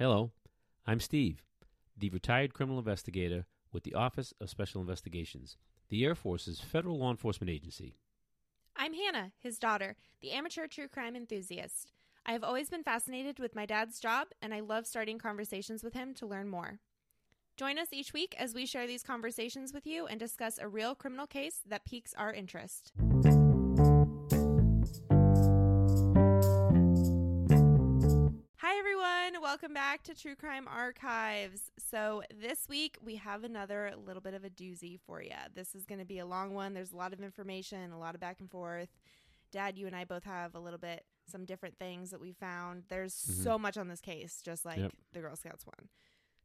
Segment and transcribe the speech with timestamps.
[0.00, 0.30] Hello,
[0.86, 1.42] I'm Steve,
[1.94, 5.58] the retired criminal investigator with the Office of Special Investigations,
[5.90, 7.98] the Air Force's federal law enforcement agency.
[8.74, 11.92] I'm Hannah, his daughter, the amateur true crime enthusiast.
[12.24, 15.92] I have always been fascinated with my dad's job, and I love starting conversations with
[15.92, 16.78] him to learn more.
[17.58, 20.94] Join us each week as we share these conversations with you and discuss a real
[20.94, 22.92] criminal case that piques our interest.
[29.50, 31.72] Welcome back to True Crime Archives.
[31.90, 35.32] So, this week we have another little bit of a doozy for you.
[35.52, 36.72] This is going to be a long one.
[36.72, 38.90] There's a lot of information, a lot of back and forth.
[39.50, 42.84] Dad, you and I both have a little bit, some different things that we found.
[42.86, 43.42] There's Mhm.
[43.42, 44.92] so much on this case, just like Yep.
[45.14, 45.88] the Girl Scouts one.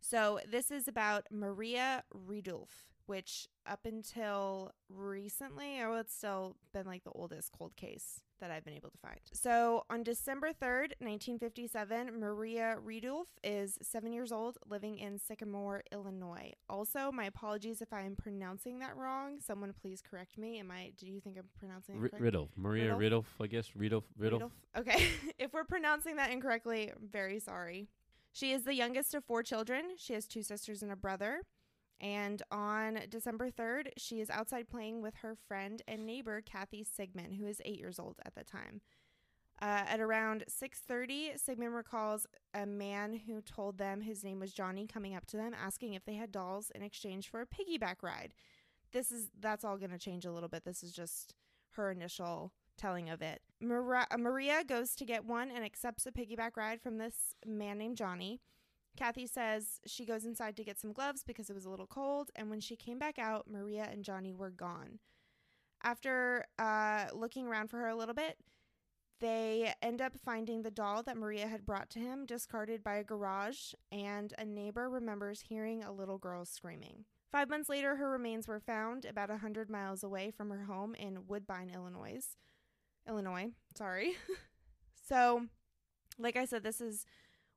[0.01, 7.03] So, this is about Maria Ridulph, which up until recently, oh, it's still been like
[7.03, 9.19] the oldest cold case that I've been able to find.
[9.33, 16.53] So, on December 3rd, 1957, Maria Ridulph is seven years old, living in Sycamore, Illinois.
[16.69, 19.39] Also, my apologies if I am pronouncing that wrong.
[19.39, 20.59] Someone please correct me.
[20.59, 22.19] Am I, do you think I'm pronouncing it R-?
[22.19, 22.95] Riddle, Maria?
[22.95, 23.75] Riddle, I guess.
[23.75, 24.51] Riddle, Riddle.
[24.77, 25.07] Okay.
[25.39, 27.87] if we're pronouncing that incorrectly, I'm very sorry.
[28.31, 29.91] She is the youngest of four children.
[29.97, 31.43] She has two sisters and a brother.
[32.01, 37.37] And on December 3rd, she is outside playing with her friend and neighbor Kathy Sigman,
[37.37, 38.81] who is 8 years old at the time.
[39.61, 44.85] Uh, at around 6:30, Sigman recalls a man who told them his name was Johnny
[44.85, 48.33] coming up to them asking if they had dolls in exchange for a piggyback ride.
[48.91, 50.65] This is that's all going to change a little bit.
[50.65, 51.35] This is just
[51.71, 53.41] her initial telling of it.
[53.63, 57.95] Uh, Maria goes to get one and accepts a piggyback ride from this man named
[57.95, 58.41] Johnny.
[58.95, 62.31] Kathy says she goes inside to get some gloves because it was a little cold,
[62.35, 64.99] and when she came back out, Maria and Johnny were gone.
[65.83, 68.37] After uh, looking around for her a little bit,
[69.19, 73.03] they end up finding the doll that Maria had brought to him discarded by a
[73.03, 77.05] garage, and a neighbor remembers hearing a little girl screaming.
[77.31, 80.95] Five months later, her remains were found about a hundred miles away from her home
[80.95, 82.23] in Woodbine, Illinois.
[83.07, 84.15] Illinois, sorry.
[85.07, 85.45] so,
[86.17, 87.05] like I said, this is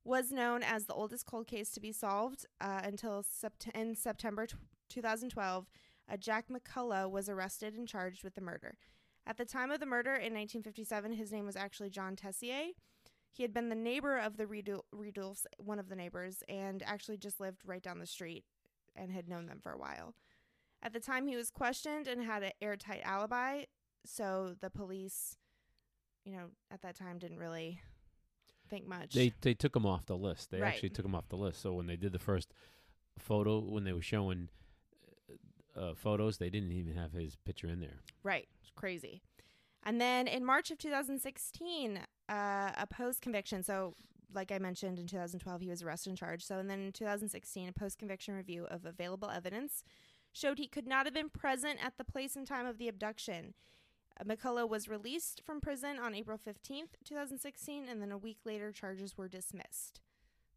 [0.09, 4.47] was known as the oldest cold case to be solved uh, until sept- in September
[4.47, 4.57] t-
[4.89, 5.67] 2012.
[6.11, 8.79] Uh, Jack McCullough was arrested and charged with the murder.
[9.27, 12.69] At the time of the murder in 1957, his name was actually John Tessier.
[13.31, 17.39] He had been the neighbor of the Ridulphs, one of the neighbors, and actually just
[17.39, 18.45] lived right down the street
[18.97, 20.15] and had known them for a while.
[20.83, 23.65] At the time, he was questioned and had an airtight alibi,
[24.07, 25.37] so the police,
[26.25, 27.81] you know, at that time didn't really
[28.69, 29.15] think much.
[29.15, 30.51] They they took him off the list.
[30.51, 30.69] They Right.
[30.69, 31.61] actually took him off the list.
[31.61, 32.53] So when they did the first
[33.19, 34.49] photo, when they were showing
[35.77, 38.01] uh, photos, they didn't even have his picture in there.
[38.23, 38.49] Right.
[38.61, 39.23] It's crazy.
[39.85, 41.99] And then in March of 2016,
[42.29, 43.63] uh, a post conviction.
[43.63, 43.95] So,
[44.35, 46.47] like I mentioned, in 2012, he was arrested and charged.
[46.47, 49.85] So, and then in 2016, a post conviction review of available evidence
[50.33, 53.55] showed he could not have been present at the place and time of the abduction.
[54.27, 59.17] McCullough was released from prison on April 15th, 2016, and then a week later, charges
[59.17, 60.01] were dismissed.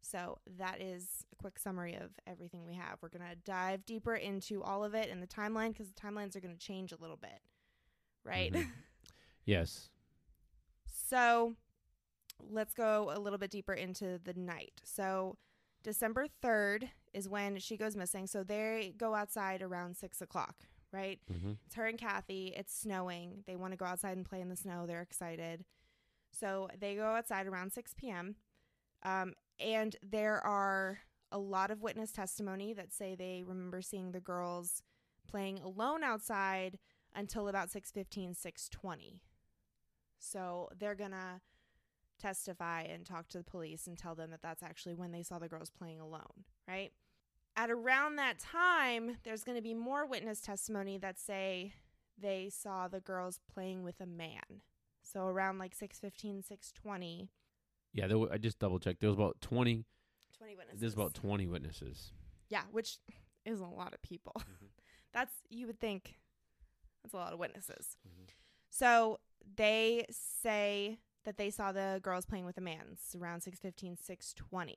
[0.00, 2.98] So, that is a quick summary of everything we have.
[3.00, 6.34] We're going to dive deeper into all of it in the timeline because the timelines
[6.34, 7.40] are going to change a little bit,
[8.24, 8.52] right?
[8.52, 8.66] Mhm.
[9.44, 9.90] Yes.
[10.86, 11.54] So
[12.40, 14.80] let's go a little bit deeper into the night.
[14.84, 15.36] So
[15.82, 18.26] December 3rd is when she goes missing.
[18.28, 20.54] So they go outside around six o'clock,
[20.92, 21.20] right?
[21.30, 22.52] hmm It's her and Kathy.
[22.56, 23.42] It's snowing.
[23.46, 24.86] They want to go outside and play in the snow.
[24.86, 25.64] They're excited.
[26.30, 28.36] So they go outside around 6 p.m.
[29.04, 31.00] Um, and there are
[31.30, 34.82] a lot of witness testimony that say they remember seeing the girls
[35.28, 36.78] playing alone outside
[37.14, 39.20] until about 6:15, 6:20.
[40.18, 41.40] So they're gonna
[42.18, 45.38] testify and talk to the police and tell them that that's actually when they saw
[45.38, 46.92] the girls playing alone, right?
[47.56, 51.74] At around that time, there's going to be more witness testimony that say
[52.18, 54.62] they saw the girls playing with a man.
[55.02, 57.28] So around like 6:15, 6:20,
[57.92, 59.00] Yeah, there were, I just double checked.
[59.00, 59.84] There was about twenty.
[60.38, 60.80] 20 witnesses.
[60.80, 62.12] There's about twenty witnesses.
[62.48, 62.98] Yeah, which
[63.44, 64.40] is a lot of people.
[65.12, 66.18] That's you would think
[67.02, 67.98] that's a lot of witnesses.
[68.08, 68.28] Mhm.
[68.70, 69.18] So
[69.56, 72.86] they say that they saw the girls playing with a man.
[72.92, 74.76] It's around 6:15, 6:20.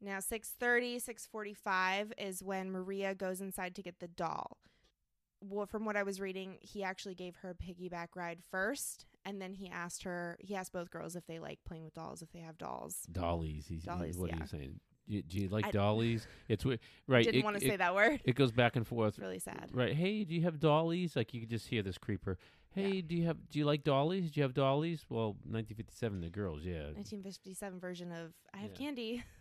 [0.00, 4.58] Now 6:30, 6:45 is when Maria goes inside to get the doll.
[5.40, 9.40] Well, from what I was reading, he actually gave her a piggyback ride first, and
[9.40, 10.36] then he asked her.
[10.40, 13.06] He asked both girls if they like playing with dolls, if they have dolls.
[13.10, 13.66] Dollies.
[13.68, 14.36] He's, Dollies, what yeah.
[14.36, 14.80] are you saying?
[15.06, 16.26] You, do you like I- dollies?
[16.48, 16.80] It's weird.
[17.06, 17.24] Right.
[17.24, 18.20] Didn't it- want to it- say that word.
[18.24, 19.10] It goes back and forth.
[19.14, 19.70] It's really sad.
[19.72, 19.94] Right.
[19.94, 21.14] Hey, do you have dollies?
[21.16, 22.36] Like you could just hear this creeper.
[22.74, 23.38] Hey, do you have?
[23.50, 24.30] Do you like dollies?
[24.30, 25.04] Do you have dollies?
[25.08, 26.92] Well, 1957, the girls, yeah.
[26.94, 28.76] 1957 version of I have Yeah.
[28.76, 29.24] candy.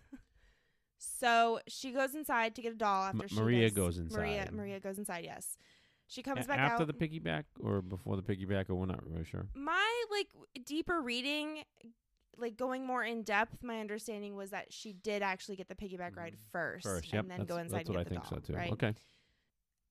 [0.97, 4.17] So she goes inside to get a doll after M- she Maria goes inside.
[4.17, 5.23] Maria Maria goes inside.
[5.25, 5.57] Yes,
[6.07, 6.87] she comes A- back after out.
[6.87, 9.47] the piggyback or before the piggyback, or we're not really sure.
[9.55, 10.27] my like
[10.65, 11.63] deeper reading,
[12.37, 16.15] like going more in depth, my understanding was that she did actually get the piggyback
[16.15, 16.89] ride first, Mm.
[16.89, 18.39] First, yep, and then that's, go inside that's and what I get the think doll,
[18.41, 18.57] so too.
[18.57, 18.71] right?
[18.73, 18.93] Okay,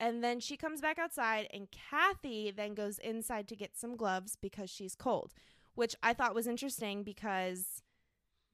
[0.00, 4.36] And then she comes back outside, and Kathy then goes inside to get some gloves
[4.40, 5.32] because she's cold,
[5.74, 7.82] which I thought was interesting because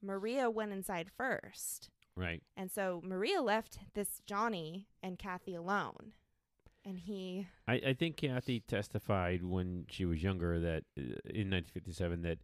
[0.01, 1.89] Maria went inside first.
[2.15, 2.41] Right.
[2.55, 6.13] And so Maria left this Johnny and Kathy alone.
[6.85, 12.21] And he, I, I think Kathy testified when she was younger that uh, in 1957
[12.23, 12.39] that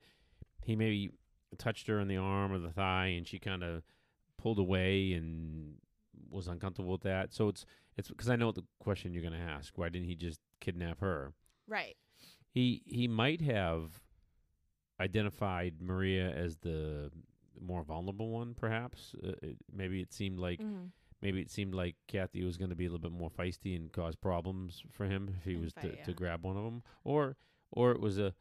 [0.64, 1.12] he maybe
[1.58, 3.84] touched her on the arm or the thigh, and she kind of
[4.38, 5.76] pulled away and
[6.30, 7.34] was uncomfortable with that.
[7.34, 7.66] So it's
[7.98, 9.78] it's because I know the question you're going to ask.
[9.78, 11.34] Why didn't he just kidnap her?
[11.68, 11.96] right.
[12.52, 14.02] He he might have
[15.00, 17.12] identified Maria as the
[17.62, 19.16] more vulnerable one, perhaps.
[19.24, 20.92] Uh, it, maybe it seemed like Mhm.
[21.22, 23.92] maybe it seemed like Kathy was going to be a little bit more feisty and
[23.92, 26.04] cause problems for him if he And was fight, to, yeah.
[26.06, 27.36] to grab one of them, or
[27.72, 28.34] or it was a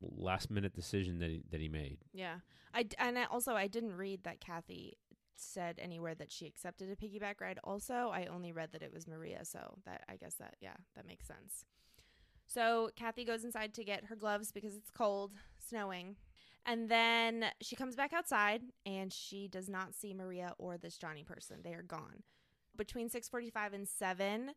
[0.00, 1.98] last minute decision that he that he made.
[2.12, 2.40] Yeah.
[2.74, 4.98] I d- and I also I didn't read that Kathy
[5.38, 7.58] said anywhere that she accepted a piggyback ride.
[7.64, 11.06] Also, I only read that it was Maria, so that I guess that yeah, that
[11.06, 11.64] makes sense.
[12.46, 16.16] So Kathy goes inside to get her gloves because it's cold, snowing.
[16.66, 21.22] And then she comes back outside and she does not see Maria or this Johnny
[21.22, 21.58] person.
[21.62, 22.24] They are gone.
[22.76, 24.50] Between 6:45 and 7,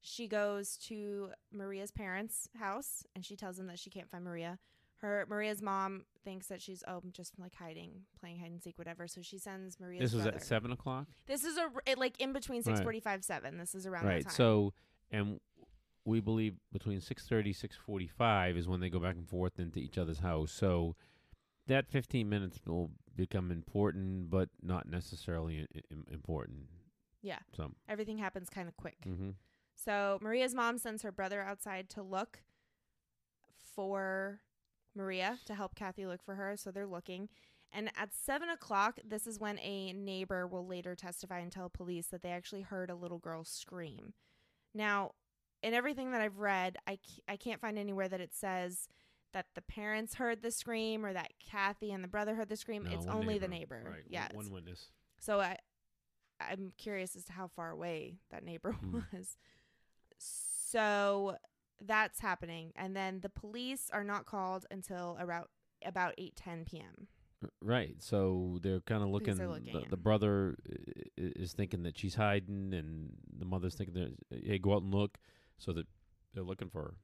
[0.00, 4.58] she goes to Maria's parents' house and she tells them that she can't find Maria.
[4.96, 9.06] Her Maria's mom thinks that she's oh just like hiding, playing hide and seek, whatever.
[9.06, 10.36] So she sends Maria's this was brother.
[10.38, 13.58] at seven o'clock, This is a it, like in between six forty five seven.
[13.58, 14.24] This is around right?
[14.24, 14.36] that time.
[14.36, 14.74] So
[15.10, 15.40] and
[16.04, 20.20] we believe between 6:30 6:45 is when they go back and forth into each other's
[20.20, 20.50] house.
[20.52, 20.96] So
[21.66, 26.66] that 15 minutes will become important, but not necessarily i- i- important.
[27.22, 27.38] Yeah.
[27.56, 27.72] So.
[27.88, 28.96] everything happens kind of quick.
[29.06, 29.30] Mm-hmm.
[29.74, 32.42] So Maria's mom sends her brother outside to look
[33.74, 34.40] for
[34.94, 36.56] Maria to help Kathy look for her.
[36.56, 37.28] So they're looking.
[37.72, 42.06] And at seven o'clock, this is when a neighbor will later testify and tell police
[42.08, 44.12] that they actually heard a little girl scream.
[44.74, 45.12] Now,
[45.62, 48.88] in everything that I've read, I, c- I can't find anywhere that it says
[49.32, 52.84] that the parents heard the scream or that Kathy and the brother heard the scream.
[52.84, 53.78] No, it's only the neighbor.
[53.78, 53.90] neighbor.
[53.90, 54.04] Right.
[54.08, 54.28] Yeah.
[54.32, 54.86] One, witness.
[55.18, 55.56] So I,
[56.40, 58.98] I'm curious as to how far away that neighbor Hmm.
[59.12, 59.36] was.
[60.18, 61.36] So
[61.80, 65.46] that's happening, and then the police are not called until around
[65.84, 67.08] about eight ten p.m.
[67.62, 67.96] Right.
[68.00, 69.36] So they're kind of looking.
[69.38, 70.56] Looking, the, the brother
[71.16, 75.18] is thinking that she's hiding, and the mother's thinking that hey, go out and look.
[75.58, 75.86] So that
[76.34, 76.94] they're looking for her.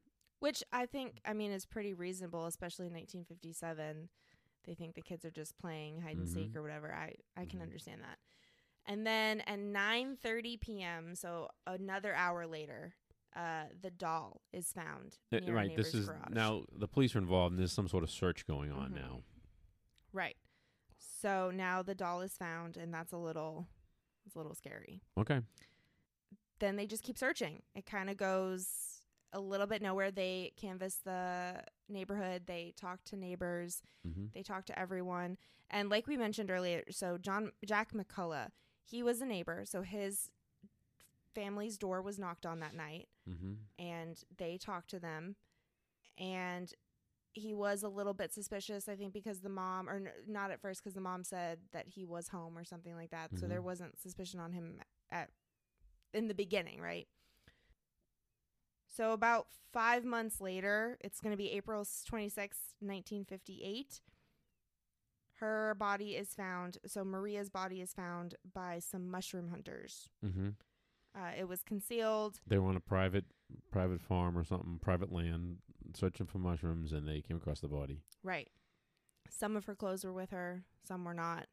[0.46, 4.08] Which I think, I mean, is pretty reasonable, especially in 1957.
[4.64, 6.56] They think the kids are just playing hide and seek Mhm.
[6.56, 6.94] or whatever.
[6.94, 7.64] I I can Mhm.
[7.64, 8.20] understand that.
[8.84, 12.94] And then at 9:30 p.m., so another hour later,
[13.34, 15.18] uh, the doll is found.
[15.32, 15.74] Uh, right.
[15.74, 16.28] This is garage.
[16.30, 18.94] now the police are involved, and there's some sort of search going on Mhm.
[18.94, 19.24] now.
[20.12, 20.36] Right.
[20.96, 23.66] So now the doll is found, and that's a little,
[24.24, 25.02] it's a little scary.
[25.18, 25.42] Okay.
[26.60, 27.64] Then they just keep searching.
[27.74, 28.95] It kind of goes
[29.32, 30.10] a little bit nowhere.
[30.10, 32.42] They canvass the neighborhood.
[32.46, 33.82] They talk to neighbors.
[34.06, 34.26] Mm-hmm.
[34.34, 35.36] They talk to everyone.
[35.70, 38.48] And like we mentioned earlier, so John Jack McCullough,
[38.84, 39.64] he was a neighbor.
[39.66, 40.30] So his
[41.34, 43.54] family's door was knocked on that night, Mm-hmm.
[43.84, 45.34] and they talked to them.
[46.16, 46.72] And
[47.32, 50.62] he was a little bit suspicious, I think, because the mom, or n- not at
[50.62, 53.30] first, because the mom said that he was home or something like that.
[53.38, 54.78] So there wasn't suspicion on him
[55.10, 55.28] at
[56.14, 57.06] in the beginning, right?
[58.96, 64.00] So about five months later, it's going to be April twenty sixth, 1958.
[65.40, 66.78] Her body is found.
[66.86, 70.08] So Maria's body is found by some mushroom hunters.
[70.24, 70.48] Mm-hmm.
[71.14, 72.40] Uh, it was concealed.
[72.46, 73.26] They were on a private
[73.70, 75.58] private farm or something, private land,
[75.94, 78.00] searching for mushrooms, and they came across the body.
[78.22, 78.48] Right.
[79.28, 81.46] Some of her clothes were with her, some were not.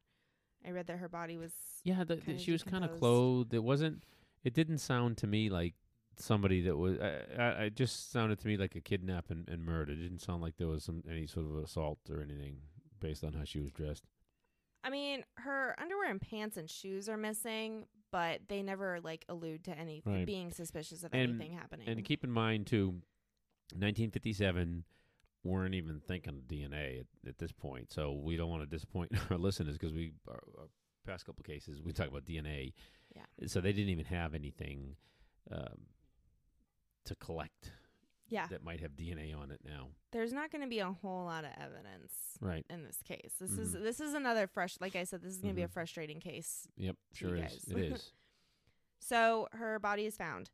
[0.66, 1.52] I read that her body was.
[1.82, 3.52] Yeah, the, the, she was kind of clothed.
[3.52, 4.04] It wasn't.
[4.44, 5.74] It didn't sound to me like
[6.16, 6.98] somebody that was.
[6.98, 9.92] I, I, it just sounded to me like a kidnap and, and murder.
[9.92, 12.56] It didn't sound like there was some any sort of assault or anything
[13.00, 14.04] based on how she was dressed.
[14.82, 19.64] I mean, her underwear and pants and shoes are missing, but they never like allude
[19.64, 20.26] to anything Right.
[20.26, 21.88] being suspicious of And- anything happening.
[21.88, 23.00] And keep in mind too,
[23.72, 24.84] 1957
[25.42, 29.12] weren't even thinking of DNA at, at this point, so we don't want to disappoint
[29.30, 30.68] our listeners because we our, our
[31.06, 32.72] past couple of cases we talk about DNA.
[33.14, 33.22] Yeah.
[33.46, 34.96] So they didn't even have anything
[35.52, 35.86] um,
[37.04, 37.72] to collect
[38.28, 38.46] Yeah.
[38.48, 39.90] that might have DNA on it now.
[40.12, 42.64] There's not going to be a whole lot of evidence Right.
[42.70, 43.34] in this case.
[43.40, 43.82] This is Mhm.
[43.82, 45.72] this is another fresh like I said this is going to be a Mhm.
[45.72, 46.66] frustrating case.
[46.76, 46.96] Yep.
[47.12, 47.64] Sure is.
[47.68, 48.12] It is.
[49.00, 50.50] So her body is found.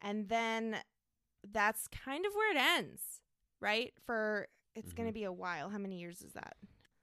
[0.00, 0.82] And then
[1.46, 3.20] that's kind of where it ends,
[3.60, 3.92] right?
[4.06, 5.68] For it's going to be a while.
[5.68, 6.56] How many years is that?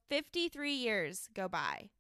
[0.10, 1.92] 53 years go by.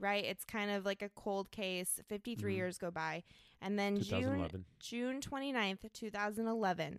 [0.00, 0.24] Right?
[0.24, 2.00] It's kind of like a cold case.
[2.08, 2.56] 53 Mhm.
[2.56, 3.22] years go by.
[3.64, 4.64] And then June 2011.
[4.78, 6.98] June 29th, 2011,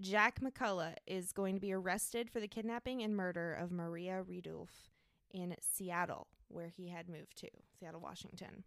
[0.00, 4.90] Jack McCullough is going to be arrested for the kidnapping and murder of Maria Ridulph
[5.32, 7.48] in Seattle, where he had moved to,
[7.80, 8.64] Seattle, Washington.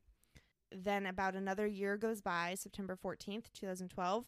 [0.72, 4.25] Then about another year goes by, September 14th, 2012.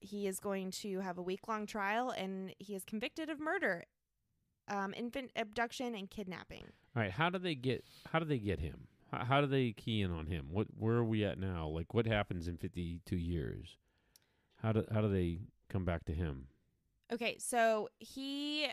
[0.00, 3.84] He is going to have a week long trial and he is convicted of murder,
[4.68, 6.64] um, infant abduction, and kidnapping.
[6.96, 7.12] All right.
[7.12, 7.84] How do they get?
[8.10, 8.88] How do they get him?
[9.12, 10.46] How, how do they key in on him?
[10.50, 10.66] What?
[10.76, 11.68] Where are we at now?
[11.68, 13.76] Like, what happens in 52 years?
[14.62, 16.46] How do How do they come back to him?
[17.12, 18.66] Okay, so he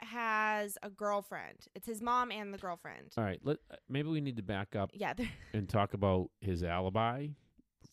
[0.00, 1.66] has a girlfriend.
[1.74, 3.12] It's his mom and the girlfriend.
[3.16, 3.40] All right.
[3.42, 7.28] Let uh, maybe we need to back up Yeah, they're- and talk about his alibi.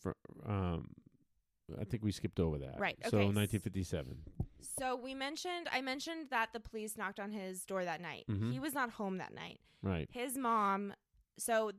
[0.02, 0.16] For,
[0.48, 0.88] um,
[1.80, 2.80] I think we skipped over that.
[2.80, 3.26] Right, So okay.
[3.28, 4.18] 1957.
[4.80, 8.26] so we mentioned I mentioned that the police knocked on his door that night.
[8.30, 8.52] Mhm.
[8.52, 9.60] He was not home that night.
[9.84, 10.10] Right.
[10.12, 10.94] His mom,
[11.38, 11.72] so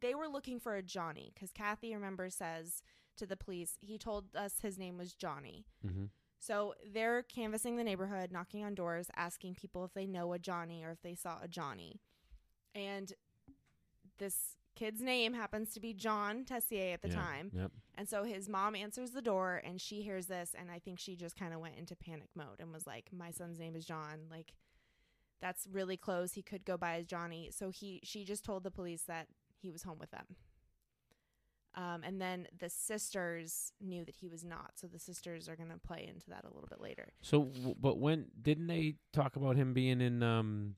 [0.00, 2.82] they were looking for a Johnny because Kathy, remember, says
[3.16, 5.66] to the police, he told us his name was Johnny.
[5.86, 6.04] Mm-hmm.
[6.40, 10.84] So they're canvassing the neighborhood, knocking on doors, asking people if they know a Johnny
[10.84, 12.00] or if they saw a Johnny.
[12.74, 13.12] And
[14.18, 17.14] this kid's name happens to be John Tessier at the yeah.
[17.14, 17.50] time.
[17.52, 17.72] Yep.
[17.96, 21.16] And so his mom answers the door and she hears this and I think she
[21.16, 24.20] just kind of went into panic mode and was like my son's name is John
[24.30, 24.52] like
[25.40, 28.70] that's really close he could go by as Johnny so he she just told the
[28.70, 29.28] police that
[29.60, 30.26] he was home with them.
[31.74, 35.70] Um, and then the sisters knew that he was not so the sisters are going
[35.70, 37.12] to play into that a little bit later.
[37.20, 40.22] So, w- but when didn't they talk about him being in?
[40.22, 40.74] Um,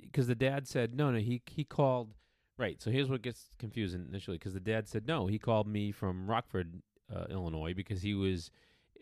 [0.00, 1.18] because the dad said no, no.
[1.18, 2.14] He he called.
[2.58, 2.80] Right.
[2.82, 5.26] So here's what gets confusing initially, because the dad said no.
[5.26, 6.82] He called me from Rockford,
[7.14, 8.50] uh, Illinois, because he was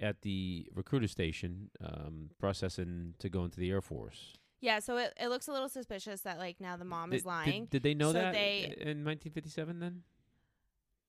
[0.01, 4.35] at the recruiter station um, processing to go into the Air Force.
[4.61, 7.27] Yeah, so it, it looks a little suspicious that like now the mom did, is
[7.27, 7.63] lying.
[7.65, 9.79] Did, did they know So that they- in 1957?
[9.81, 10.03] Then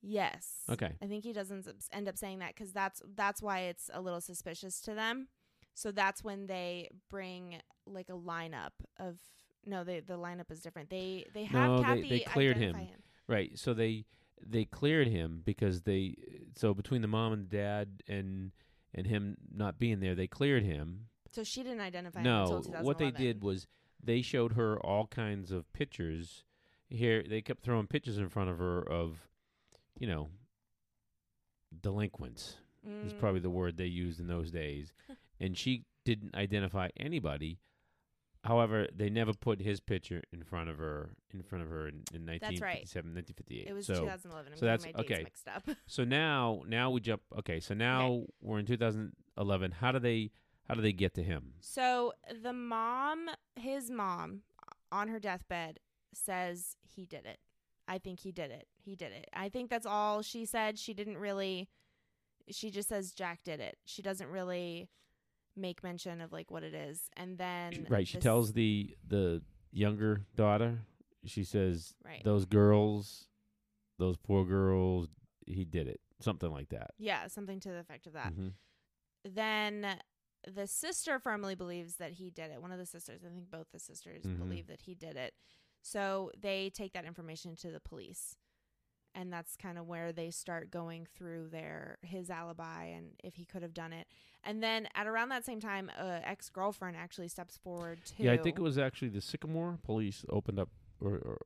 [0.01, 0.63] yes.
[0.69, 0.93] okay.
[1.01, 4.01] I think he doesn't s- end up saying that because that's that's why it's a
[4.01, 5.27] little suspicious to them.
[5.73, 9.17] So that's when they bring like a lineup of
[9.65, 10.89] no, they the lineup is different.
[10.89, 12.75] They they have No, they- Kathy they cleared him.
[12.75, 12.93] identify
[13.27, 13.57] Right.
[13.59, 14.05] So they
[14.45, 16.15] they cleared him because they
[16.55, 18.51] so between the mom and the dad and
[18.93, 21.07] and him not being there, they cleared him.
[21.31, 23.67] So she didn't identify him until No, what they did was
[24.03, 26.43] they showed her all kinds of pictures.
[26.89, 29.27] Here they kept throwing pictures in front of her of,
[29.99, 30.29] you know,
[31.81, 32.57] delinquents
[33.05, 34.93] is Mm, probably the word they used in those days,
[35.41, 37.59] and she didn't identify anybody.
[38.47, 42.03] However, they never put his picture in front of her in front of her in,
[42.13, 42.87] in That's right.
[42.87, 43.67] 1958.
[43.67, 44.53] It was so, 2011.
[44.53, 45.23] I'm so that's- okay.
[45.23, 45.63] mixed up.
[45.85, 47.23] so now now we jump.
[47.39, 49.71] Okay, so now we're in 2011.
[49.71, 50.31] How do they
[50.65, 51.55] how do they get to him?
[51.59, 54.43] So the mom, his mom,
[54.93, 55.81] on her deathbed
[56.13, 57.39] says he did it.
[57.85, 58.67] I think he did it.
[58.77, 59.29] He did it.
[59.33, 60.79] I think that's all she said.
[60.79, 61.67] She didn't really.
[62.49, 63.77] She just says Jack did it.
[63.83, 64.87] She doesn't really
[65.57, 67.09] make mention of like what it is.
[67.17, 70.79] And then right, she this- tells the the younger daughter.
[71.25, 72.23] She says right.
[72.23, 73.27] those girls,
[73.99, 75.09] those poor girls.
[75.45, 75.99] He did it.
[76.19, 76.91] Something like that.
[76.97, 78.33] yeah, something to the effect of that.
[78.33, 78.53] Mhm.
[79.23, 79.97] Then
[80.47, 82.61] the sister firmly believes that he did it.
[82.61, 84.37] One of the sisters, I think both the sisters Mhm.
[84.39, 85.33] believe that he did it.
[85.81, 88.35] So they take that information to the police.
[89.17, 93.45] And that's kind of where they start going through their his alibi and if he
[93.45, 94.05] could have done it.
[94.43, 98.23] And then at around that same time, uh, a ex girlfriend actually steps forward too.
[98.23, 100.69] Yeah, I think it was actually the Sycamore police opened up
[101.01, 101.37] or, or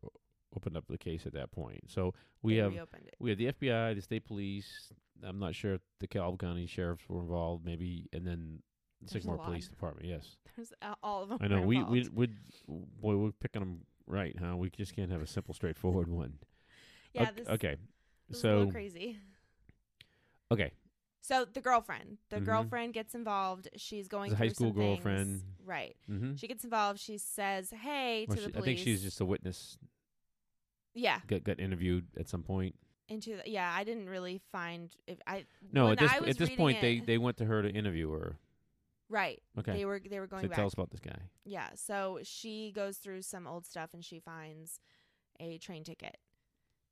[0.56, 1.80] opened up the case at that point.
[1.88, 2.74] So we They have
[3.20, 4.92] we have the FBI, the state police.
[5.24, 8.60] I'm not sure if the Calhoun County sheriffs were involved, maybe, and then
[9.02, 9.38] the Sycamore.
[9.38, 10.08] Police Department.
[10.08, 11.38] Yes, There's all of them.
[11.42, 11.62] I know.
[11.62, 12.28] We we we
[12.68, 14.58] boy, we're picking them right, huh?
[14.58, 16.34] We just can't have a simple, straightforward one.
[17.14, 17.76] Yeah, Ok- this, okay.
[18.30, 19.18] this is a little So crazy.
[20.52, 20.72] okay,
[21.24, 22.46] So the girlfriend, the Mhm.
[22.46, 23.70] girlfriend gets involved.
[23.76, 24.96] She's going to The high school some things.
[25.04, 25.44] girlfriend.
[25.64, 25.96] right?
[26.10, 26.36] mm-hmm.
[26.36, 27.00] She gets involved.
[27.00, 28.56] She says, "Hey" to Or the police.
[28.56, 29.78] I think she's just a witness.
[30.94, 32.76] yeah Got got interviewed at some point.
[33.08, 33.72] into the, yeah.
[33.74, 37.38] I didn't really find if I No, at this at this point they they went
[37.38, 38.40] to her to interview her.
[39.10, 40.56] right Okay, they were they were going so back.
[40.58, 41.30] tell us about this guy.
[41.46, 44.80] yeah, so she goes through some old stuff and she finds
[45.40, 46.18] a train ticket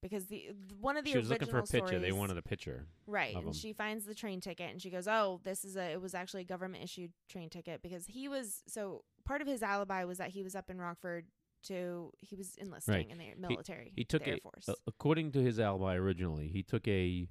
[0.01, 1.99] because the one of the she was original looking for a picture.
[1.99, 2.85] They wanted a picture.
[3.07, 3.53] right, and him.
[3.53, 6.41] she finds the train ticket and she goes, "Oh, this is a it was actually
[6.41, 10.29] a government issued train ticket because he was so part of his alibi was that
[10.29, 11.25] he was up in Rockford
[11.63, 13.09] to he was enlisting Right.
[13.09, 14.69] in the military, he took the Air a- Force.
[14.69, 17.27] Uh, according to his alibi originally, he took a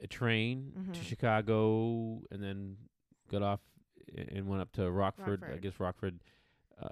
[0.00, 1.02] a train to Mhm.
[1.04, 2.76] Chicago and then
[3.28, 3.60] got off
[4.16, 5.42] and went up to Rockford.
[5.44, 6.20] I guess Rockford
[6.80, 6.88] uh,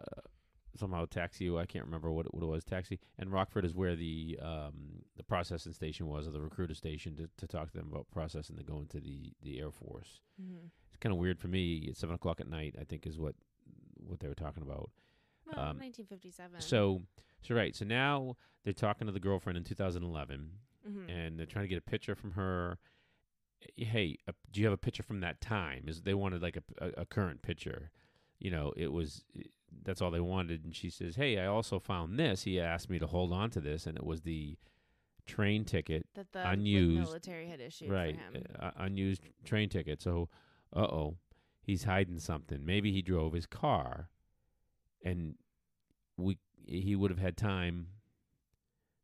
[0.77, 1.51] somehow taxi.
[1.55, 2.65] I can't remember what it, what it was.
[2.65, 7.17] Taxi and Rockford is where the um, the processing station was, or the recruiter station,
[7.17, 10.21] to, to talk to them about processing to go into the the Air Force.
[10.41, 10.67] mm-hmm.
[10.89, 11.87] It's kind of weird for me.
[11.91, 13.35] At seven o'clock at night, I think is what
[14.07, 14.91] what they were talking about.
[15.47, 16.61] Well, um, 1957.
[16.61, 17.03] So,
[17.43, 17.75] so right.
[17.75, 20.51] So now they're talking to the girlfriend in 2011
[20.89, 21.09] Mhm.
[21.11, 22.79] and they're trying to get a picture from her.
[23.77, 25.85] Hey, uh, do you have a picture from that time?
[25.89, 27.91] Is they wanted like a, a, a current picture?
[28.39, 29.43] You know, it was eh,
[29.85, 30.65] that's all they wanted.
[30.65, 32.43] And she says, "Hey, I also found this.
[32.45, 34.57] He asked me to hold on to this, and it was the
[35.27, 38.15] train ticket, that the unused- military had issued right?
[38.17, 38.45] for him.
[38.59, 40.01] Uh, unused train ticket.
[40.01, 40.29] So,
[40.73, 41.17] uh oh,
[41.63, 42.65] he's hiding something.
[42.65, 44.09] Maybe he drove his car,
[45.05, 45.37] and
[46.17, 47.89] we he would have had time."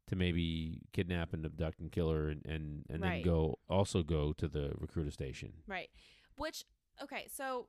[0.08, 3.24] To maybe kidnap and abduct and kill her, and and, and Right.
[3.24, 5.62] then go also go to the recruiter station.
[5.66, 5.88] Right.
[6.36, 6.64] Which
[7.02, 7.68] okay, so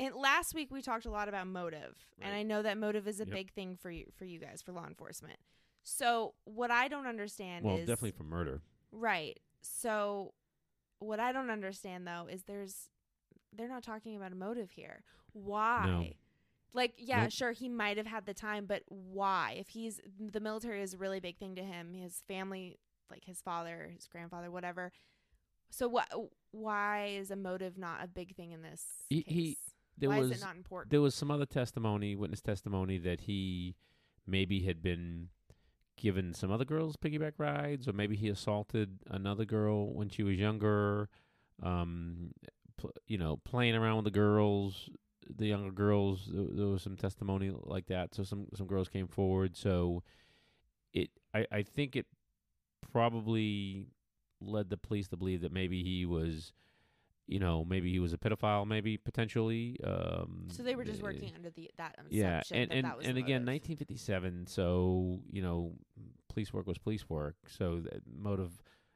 [0.00, 3.20] and last week we talked a lot about motive, and I know that motive is
[3.20, 3.32] a Yep.
[3.34, 5.38] big thing for you for you guys for law enforcement.
[5.84, 8.62] So what I don't understand Well, is definitely for murder.
[8.90, 9.38] right.
[9.62, 10.34] So
[10.98, 12.88] what I don't understand though is there's
[13.52, 15.02] they're not talking about a motive here.
[15.32, 16.14] Why?
[16.72, 17.32] Like, yeah, Nope.
[17.32, 19.56] sure, he might have had the time, but why?
[19.58, 22.78] If he's the military is a really big thing to him, his family,
[23.10, 24.92] like his father, his grandfather, whatever.
[25.70, 26.08] So what?
[26.52, 29.34] Why is a motive not a big thing in this He- case?
[29.34, 29.58] he-
[30.00, 30.90] There why was is it not important?
[30.90, 33.76] there was some other testimony, witness testimony that he
[34.26, 35.28] maybe had been
[35.96, 40.36] given some other girls piggyback rides, or maybe he assaulted another girl when she was
[40.36, 41.08] younger.
[41.62, 42.32] Um,
[42.76, 44.88] pl- you know, playing around with the girls,
[45.28, 46.28] the younger girls.
[46.32, 48.14] There, there was some testimony like that.
[48.14, 49.56] So some some girls came forward.
[49.56, 50.02] So
[50.92, 52.06] it, I, I think it
[52.92, 53.86] probably
[54.40, 56.52] led the police to believe that maybe he was.
[57.30, 59.76] You know, maybe he was a pedophile, maybe potentially.
[59.84, 62.84] Um, so they were just eh, working under the that assumption yeah, and that and,
[62.86, 64.46] that was and again, 1957.
[64.48, 65.72] So you know,
[66.28, 67.36] police work was police work.
[67.46, 68.50] So that motive,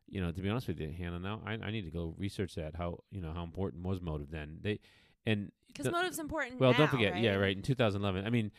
[0.08, 2.56] you know, to be honest with you, Hannah, now I, I need to go research
[2.56, 2.74] that.
[2.74, 4.58] How you know how important was motive then?
[4.62, 4.80] They
[5.24, 6.58] and because motive's important.
[6.58, 7.40] well, don't now, forget, yeah, right?
[7.40, 7.56] right.
[7.56, 8.50] In 2011, I mean,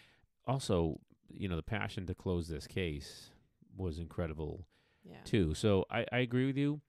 [0.47, 0.99] also,
[1.33, 3.31] you know, the passion to close this case
[3.75, 4.65] was incredible
[5.03, 5.17] Yeah.
[5.25, 5.53] too.
[5.53, 6.81] So I, I agree with you.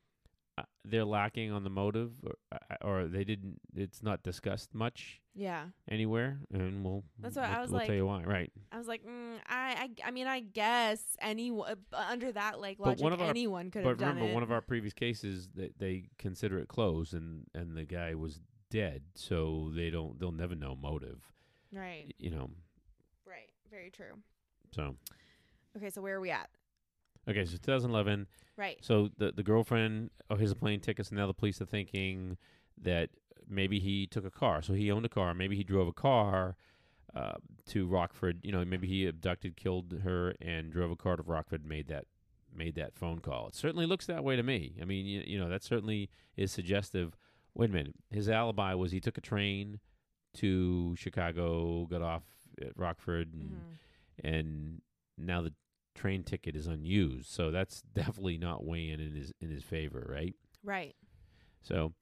[0.59, 3.61] Uh, they're lacking on the motive, or, uh, or they didn't.
[3.75, 5.67] It's not discussed much Yeah.
[5.87, 7.05] anywhere, and we'll.
[7.19, 8.51] That's what I we'll- was we'll like, tell you why, right?
[8.73, 12.87] I was like, mm, I, I, I mean, I guess anyone under that like But
[12.87, 14.35] logic, one of our- anyone could But have done remember, it.
[14.35, 18.41] one of our previous cases, they, they consider it closed, and and the guy was
[18.71, 20.19] dead, so they don't.
[20.19, 21.21] They'll never know motive.
[21.73, 22.51] right, You know.
[23.27, 24.15] right, very true.
[24.75, 24.97] So
[25.77, 26.49] Okay, so where are we at?
[27.29, 28.27] Okay, so 2011.
[28.57, 28.79] Right.
[28.83, 32.37] So the the girlfriend, oh, here's the plane tickets, and now the police are thinking
[32.83, 33.11] that
[33.49, 34.63] maybe he took a car.
[34.63, 35.35] So he owned a car.
[35.35, 36.57] Maybe he drove a car
[37.15, 37.35] uh,
[37.69, 38.41] to Rockford.
[38.43, 41.61] You know, maybe he abducted, killed her, and drove a car to Rockford.
[41.61, 42.05] and Made that
[42.55, 43.49] made that phone call.
[43.49, 44.77] It certainly looks that way to me.
[44.81, 47.15] I mean, you, you know, that certainly is suggestive.
[47.55, 47.95] Wait a minute.
[48.11, 49.79] His alibi was he took a train
[50.35, 52.23] to Chicago, got off
[52.61, 53.79] at Rockford, and Mhm.
[54.25, 54.83] and
[55.19, 55.53] now the
[55.97, 57.29] train ticket is unused.
[57.31, 60.35] So that's definitely not weighing in his in his favor, right?
[60.63, 60.95] Right.
[61.63, 61.93] So,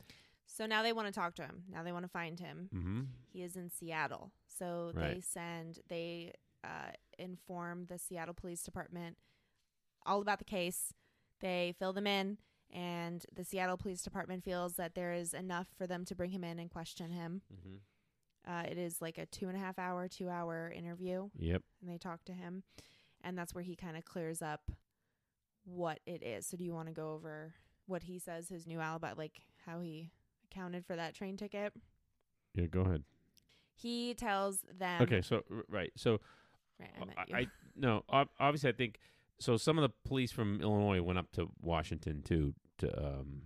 [0.47, 1.63] So now they want to talk to him.
[1.71, 2.69] Now they want to find him.
[2.75, 3.01] mm-hmm.
[3.33, 4.31] He is in Seattle.
[4.59, 9.17] So they send they uh, inform the Seattle Police Department
[10.07, 10.93] all about the case.
[11.41, 12.39] They fill them in
[12.73, 16.45] and the Seattle Police Department feels that there is enough for them to bring him
[16.45, 17.43] in and question him.
[17.53, 17.77] Mm-hmm.
[18.53, 21.63] Uh, it is like a two and a half hour, two hour interview, Yep.
[21.81, 22.63] and they talk to him,
[23.25, 24.71] and that's where he kind of clears up
[25.65, 26.47] what it is.
[26.47, 27.55] So, do you want to go over
[27.87, 30.11] what he says his new alibi, like how he
[30.51, 31.73] accounted for that train ticket?
[32.55, 32.67] Yeah.
[32.67, 33.03] Go ahead.
[33.75, 35.03] He tells them.
[35.03, 35.23] okay.
[35.23, 35.91] So right.
[35.97, 36.21] So
[36.79, 37.41] Right, I uh, I.
[37.41, 38.05] I no.
[38.41, 38.99] Obviously, I think
[39.39, 39.57] so.
[39.57, 43.43] Some of the police from Illinois went up to Washington too to um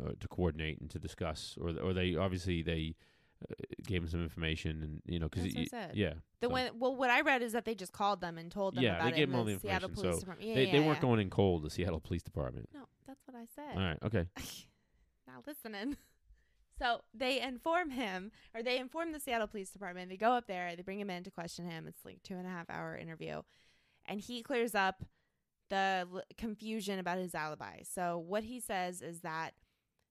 [0.00, 2.94] uh, to coordinate and to discuss, or or they obviously they
[3.50, 3.54] uh,
[3.86, 5.52] gave him some information and you know because
[5.94, 8.50] yeah the so one, well, what I read is that they just called them and
[8.50, 10.48] told them Yeah, about they gave in them all the Seattle information, Police so Department.
[10.48, 10.86] Yeah, they yeah, they yeah.
[10.86, 11.62] weren't going in cold.
[11.62, 12.68] The Seattle Police Department.
[12.74, 13.76] No, that's what I said.
[13.76, 13.98] All right.
[14.04, 14.26] Okay.
[15.26, 15.96] now listening.
[16.78, 20.10] So they inform him, or they inform the Seattle Police Department.
[20.10, 21.86] They go up there, they bring him in to question him.
[21.86, 23.42] It's like two and a half hour interview,
[24.06, 25.04] and he clears up
[25.70, 27.82] the l- confusion about his alibi.
[27.90, 29.54] So what he says is that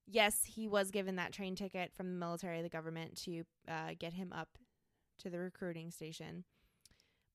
[0.06, 4.14] yes, he was given that train ticket from the military, the government, to uh, get
[4.14, 4.58] him up
[5.20, 6.44] to the recruiting station.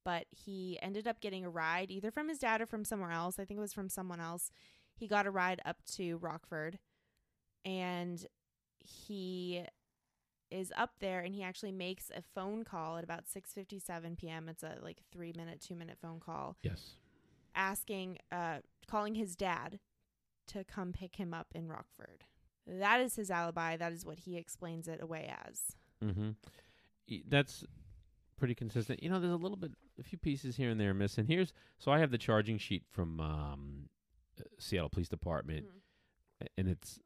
[0.04, 3.38] But he ended up getting a ride either from his dad or from somewhere else.
[3.38, 4.50] I think it was from someone else.
[4.94, 6.78] He got a ride up to Rockford
[7.64, 8.24] and
[8.78, 9.64] he
[10.50, 14.48] is up there and he actually makes a phone call at about 6:57 p.m.
[14.48, 16.94] It's a like 3 minute 2 minute phone call Yes.
[17.54, 18.58] asking uh
[18.90, 19.78] calling his dad
[20.46, 22.24] to come pick him up in Rockford.
[22.68, 23.76] That is his alibi.
[23.76, 25.62] That is what he explains it away as.
[26.04, 26.30] Mm-hmm.
[27.28, 27.64] That's
[28.36, 29.02] pretty consistent.
[29.02, 31.26] You know, there's a little bit, a few pieces here and there missing.
[31.26, 33.88] Here's so I have the charging sheet from um,
[34.38, 36.46] uh, Seattle Police Department, Mhm.
[36.58, 37.00] and it's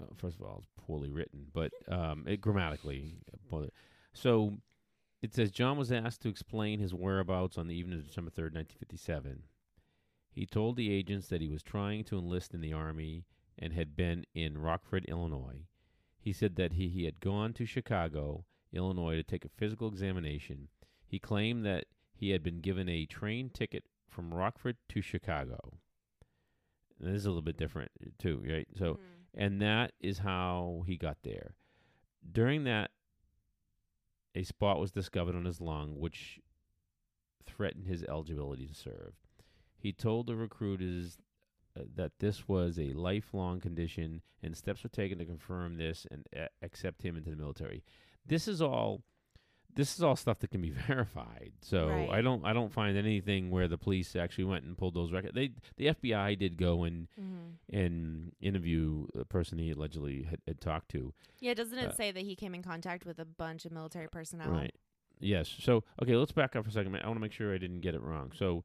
[0.00, 3.16] uh, first of all it's poorly written, but um, it grammatically.
[3.48, 3.70] poorly-
[4.12, 4.58] So
[5.22, 8.52] it says John was asked to explain his whereabouts on the evening of December third,
[8.54, 9.44] nineteen fifty-seven.
[10.30, 13.24] He told the agents that he was trying to enlist in the army
[13.58, 15.66] and had been in Rockford, Illinois.
[16.18, 20.68] He said that he, he had gone to Chicago, Illinois to take a physical examination.
[21.06, 25.78] He claimed that he had been given a train ticket from Rockford to Chicago.
[26.98, 28.68] And this is a little bit different too, right?
[28.76, 28.98] So, Mhm.
[29.34, 31.56] and that is how he got there.
[32.30, 32.92] During that,
[34.34, 36.40] a spot was discovered on his lung, which
[37.44, 39.14] threatened his eligibility to serve.
[39.76, 41.18] He told the recruiters
[41.78, 46.26] uh, that this was a lifelong condition, and steps were taken to confirm this and
[46.36, 47.82] uh, accept him into the military.
[48.26, 49.02] This is all.
[49.74, 51.52] This is all stuff that can be verified.
[51.62, 52.10] So Right.
[52.10, 52.44] I don't.
[52.44, 55.32] I don't find anything where the police actually went and pulled those records.
[55.34, 57.52] They, the FBI did go and Mhm.
[57.72, 61.14] and interview the person he allegedly had, had talked to.
[61.40, 64.08] Yeah, doesn't it Uh, say that he came in contact with a bunch of military
[64.08, 64.50] personnel?
[64.50, 64.74] Right.
[65.20, 65.48] Yes.
[65.48, 66.94] So okay, let's back up for a second.
[66.96, 68.30] I want to make sure I didn't get it wrong.
[68.34, 68.64] So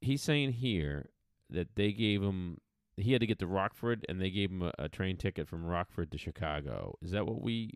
[0.00, 1.10] he's saying here
[1.52, 2.58] that they gave him
[2.96, 5.64] he had to get to Rockford and they gave him a, a train ticket from
[5.64, 6.96] Rockford to Chicago.
[7.02, 7.72] Is that what we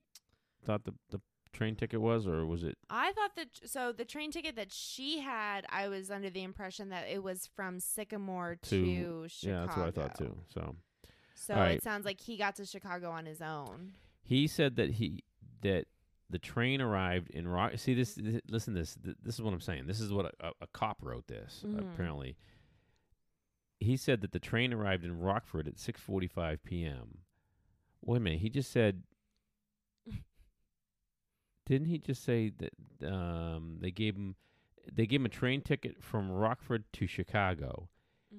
[0.64, 1.20] thought the the
[1.52, 2.76] train ticket was, or was it?
[2.90, 6.88] I thought that so the train ticket that she had, I was under the impression
[6.90, 9.54] that it was from Sycamore to, To- Chicago.
[9.60, 10.37] Yeah, that's what I thought too.
[10.52, 10.76] So
[11.37, 11.76] So right.
[11.76, 13.92] it sounds like he got to Chicago on his own.
[14.22, 15.22] he said that he
[15.62, 15.87] that
[16.30, 17.72] the train arrived in Rock.
[17.76, 19.87] See this, this listen to this this is what I'm saying.
[19.87, 21.78] This is what a, a, a cop wrote this Mhm.
[21.94, 22.37] apparently.
[23.80, 27.18] He said that the train arrived in Rockford at 6:45 p.m.
[28.02, 29.02] Wait a minute, he just said
[31.66, 34.37] Didn't he just say that um, they gave him
[34.92, 37.88] they gave him a train ticket from Rockford to Chicago?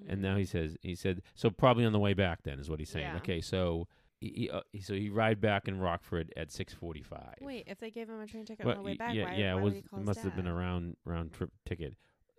[0.07, 2.79] And now he says he said so probably on the way back then is what
[2.79, 3.05] he's saying.
[3.05, 3.17] Yeah.
[3.17, 3.87] Okay, so
[4.19, 7.41] he, uh, so he ride back in Rockford at 6:45.
[7.41, 9.35] Wait, if they gave him a train ticket Well, on the way back, yeah, why,
[9.35, 11.95] yeah, why it was it must have been a round round trip ticket.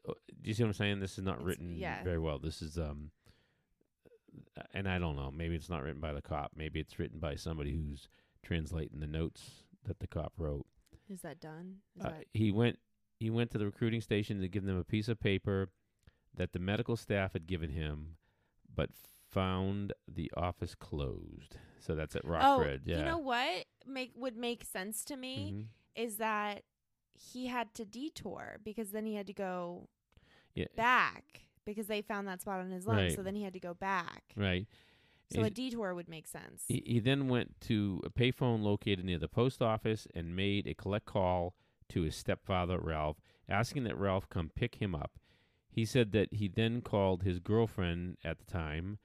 [0.07, 0.15] Do
[0.49, 1.01] you see what I'm saying?
[1.01, 2.03] This is not It's- written yeah.
[2.05, 2.39] very well.
[2.39, 3.11] This is um,
[4.73, 5.31] and I don't know.
[5.31, 6.53] Maybe it's not written by the cop.
[6.57, 8.09] Maybe it's written by somebody who's
[8.43, 10.67] translating the notes that the cop wrote.
[11.09, 11.77] Is that done?
[11.99, 12.79] Is Uh, that he went
[13.19, 15.71] he went to the recruiting station to give them a piece of paper
[16.35, 18.17] that the medical staff had given him,
[18.75, 18.91] but
[19.31, 21.57] found the office closed.
[21.81, 22.83] So that's at Rockford.
[22.87, 22.99] oh, yeah.
[22.99, 25.67] you know what make would make sense to me Mhm.
[25.95, 26.65] is that
[27.15, 29.89] he had to detour because then he had to go
[30.57, 30.67] Yeah.
[30.77, 32.97] back because they found that spot on his lung.
[32.97, 33.15] Right.
[33.15, 34.23] So then he had to go back.
[34.37, 34.67] Right.
[35.33, 36.65] So Is- a detour would make sense.
[36.67, 40.75] He, he then went to a payphone located near the post office and made a
[40.75, 41.55] collect call
[41.91, 45.19] to his stepfather, Ralph, asking that Ralph come pick him up.
[45.69, 48.99] He said that he then called his girlfriend at the time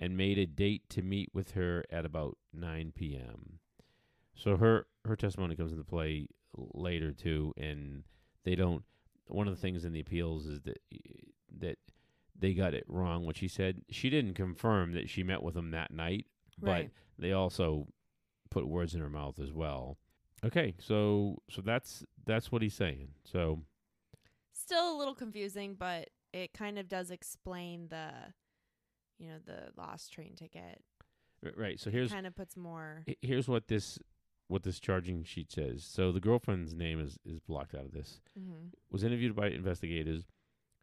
[0.00, 3.58] and made a date to meet with her at about 9 p.m.
[4.34, 8.04] So her her testimony comes into play later too, and
[8.44, 8.84] they don't.
[9.30, 10.78] One of the things in the appeals is that
[11.58, 11.78] that
[12.38, 13.26] they got it wrong.
[13.26, 16.26] What she said, she didn't confirm that she met with him that night,
[16.60, 16.90] right.
[17.16, 17.88] but they also
[18.50, 19.98] put words in her mouth as well.
[20.44, 23.08] Okay, so so that's that's what he's saying.
[23.24, 23.62] So
[24.52, 28.10] Still a little confusing, but it kind of does explain the,
[29.18, 30.82] you know, the lost train ticket.
[31.56, 33.04] right, so here's kind of puts more.
[33.22, 33.98] here's what this
[34.48, 35.84] what this charging sheet says.
[35.84, 38.20] So the girlfriend's name is is blocked out of this.
[38.36, 40.24] hmm Was interviewed by investigators.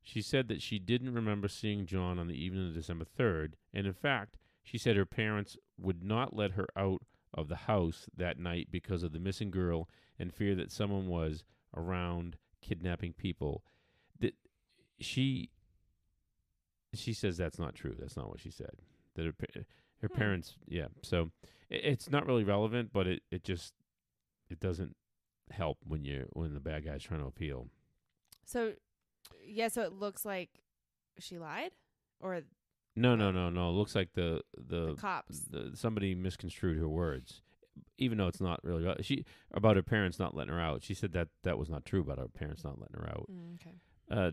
[0.02, 3.88] She said that she didn't remember seeing John on the evening of December 3rd, and
[3.88, 7.02] in fact, she said her parents would not let her out
[7.34, 11.44] of the house that night because of the missing girl and fear that someone was
[11.76, 13.64] around kidnapping people.
[14.20, 14.36] That
[15.00, 15.50] she
[16.94, 17.96] she says that's not true.
[17.98, 18.76] That's not what she said.
[19.16, 19.34] That her
[20.02, 20.16] her Hmm.
[20.18, 20.88] parents, yeah.
[21.02, 21.32] So
[21.70, 23.74] it's not really relevant, but it it just
[24.50, 24.96] it doesn't
[25.52, 27.68] help when you when the bad guy's trying to appeal.
[28.46, 28.74] So,
[29.44, 30.50] yeah, so it looks like
[31.20, 31.72] she lied.
[32.20, 32.42] or
[32.96, 33.70] No, no, no, no.
[33.70, 35.40] It looks like the the the, cops.
[35.50, 37.42] the somebody misconstrued her words,
[37.98, 40.84] even though it's not really about, she about her parents not letting her out.
[40.84, 43.30] She said that that was not true about her parents not letting her out.
[43.32, 43.76] Mm, okay.
[44.10, 44.32] Uh,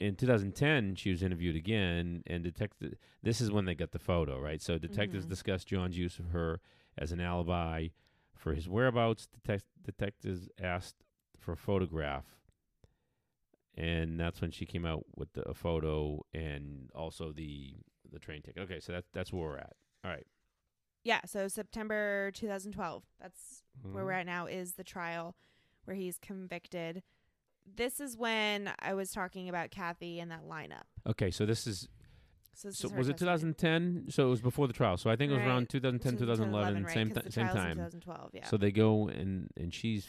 [0.00, 2.94] in 2010, she was interviewed again, and detective.
[3.22, 4.60] This is when they got the photo, right?
[4.60, 5.28] So detectives Mhm.
[5.30, 6.60] discussed John's use of her
[6.98, 7.88] as an alibi
[8.34, 9.28] for his whereabouts.
[9.28, 11.04] Detec- detectives asked
[11.38, 12.24] for a photograph,
[13.76, 17.74] and that's when she came out with the, a photo and also the
[18.10, 18.62] the train ticket.
[18.62, 19.72] Okay, so that's that's where we're at.
[20.04, 20.26] All right.
[21.02, 21.20] Yeah.
[21.26, 23.04] So September 2012.
[23.20, 24.20] That's where we're Mhm.
[24.20, 24.46] at now.
[24.46, 25.36] Is the trial
[25.84, 27.02] where he's convicted.
[27.76, 30.84] This is when I was talking about Kathy and that lineup.
[31.06, 31.88] Okay, so this is
[32.54, 34.06] So, this so is was it 2010?
[34.10, 34.96] So it was before the trial.
[34.96, 35.48] So I think it was Right.
[35.48, 37.76] around 2010, 2011, right, same the same time.
[37.76, 38.30] 2012.
[38.34, 38.46] Yeah.
[38.46, 40.06] So they go and and she's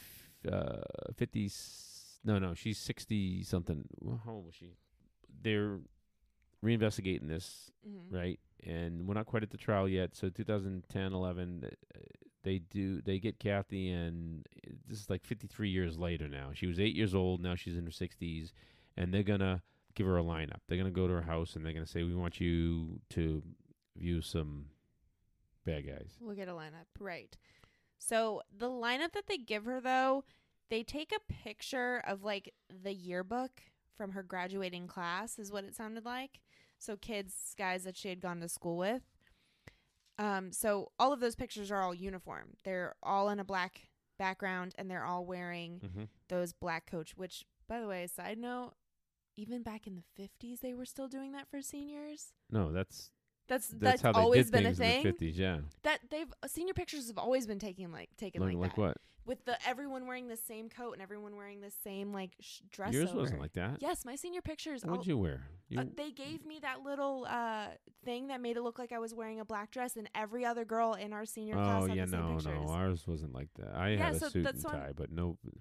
[0.52, 0.82] uh
[1.18, 3.88] 50 s- no no, she's 60 something.
[4.26, 4.76] How old was she?
[5.42, 5.80] They're
[6.64, 8.12] reinvestigating this, Mhm.
[8.12, 8.40] right?
[8.64, 10.16] And we're not quite at the trial yet.
[10.16, 12.00] So 2010, 11, uh,
[12.46, 14.46] they do they get Kathy and
[14.88, 16.52] this is like 53 years later now.
[16.54, 18.54] She was 8 years old, now she's in her 60s
[18.96, 19.62] and they're going to
[19.96, 20.60] give her a lineup.
[20.68, 23.02] They're going to go to her house and they're going to say we want you
[23.10, 23.44] to
[23.98, 24.68] view some
[25.66, 26.12] bad guys.
[26.22, 26.88] We'll get a lineup.
[27.00, 27.36] Right.
[27.98, 30.24] So the lineup that they give her though,
[30.70, 33.62] they take a picture of like the yearbook
[33.98, 36.42] from her graduating class is what it sounded like.
[36.78, 39.02] So kids, guys that she had gone to school with.
[40.18, 42.58] Um so all of those pictures are all uniform.
[42.64, 46.08] They're all in a black background and they're all wearing Mhm.
[46.30, 48.74] those black coach which by the way, side note,
[49.36, 52.34] even back in the 50s they were still doing that for seniors.
[52.50, 53.12] No, that's
[53.48, 55.06] That's that's, that's, always been a thing.
[55.06, 55.58] in the 50s, yeah.
[55.84, 58.82] that they've uh, senior pictures have always been taken like taken Like, like, like that
[58.82, 58.98] what?
[59.26, 62.94] with the everyone wearing the same coat and everyone wearing the same like sh- dress.
[62.94, 63.20] Yours over.
[63.22, 63.78] wasn't like that.
[63.82, 64.84] Yes, my senior pictures.
[64.84, 65.42] What'd you wear?
[65.70, 67.68] You, uh, they gave me that little uh
[68.04, 70.66] thing that made it look like I was wearing a black dress, and every other
[70.66, 72.46] girl in our senior class oh yeah, the no, pictures.
[72.46, 73.76] no, ours wasn't like that.
[73.76, 75.38] I Yeah, had a so suit that's and what I'm- tie, but no.
[75.44, 75.52] yeah.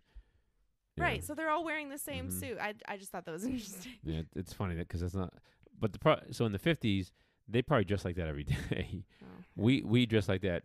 [1.04, 2.40] Right, so they're all wearing the same Mhm.
[2.40, 2.58] suit.
[2.60, 3.92] I I just thought that was interesting.
[4.04, 5.32] Yeah, it's funny that because that's not.
[5.78, 7.10] But the pro- so in the 50s,
[7.48, 9.04] they probably dress like that every day.
[9.22, 9.26] Oh.
[9.56, 10.62] we we dressed like that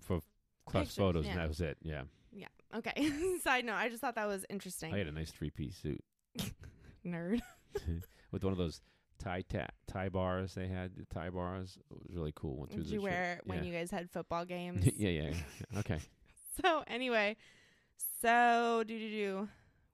[0.00, 0.20] for
[0.66, 1.30] class Pictures, photos, yeah.
[1.32, 1.76] and that was it.
[1.82, 2.48] Yeah, Yeah.
[2.74, 3.38] Okay.
[3.42, 4.94] Side note, I just thought that was interesting.
[4.94, 6.02] I had a nice three piece suit
[7.06, 7.40] Nerd.
[8.30, 8.80] with one of those
[9.18, 10.92] tie ta- tie bars they had.
[10.96, 12.56] The tie bars it was really cool.
[12.58, 13.02] Went through Did you shirt.
[13.10, 13.70] wear it when yeah.
[13.70, 14.88] you guys had football games?
[14.96, 15.30] yeah, yeah,
[15.72, 15.78] yeah.
[15.80, 15.98] Okay.
[16.62, 17.36] So anyway,
[18.20, 19.48] so do do do.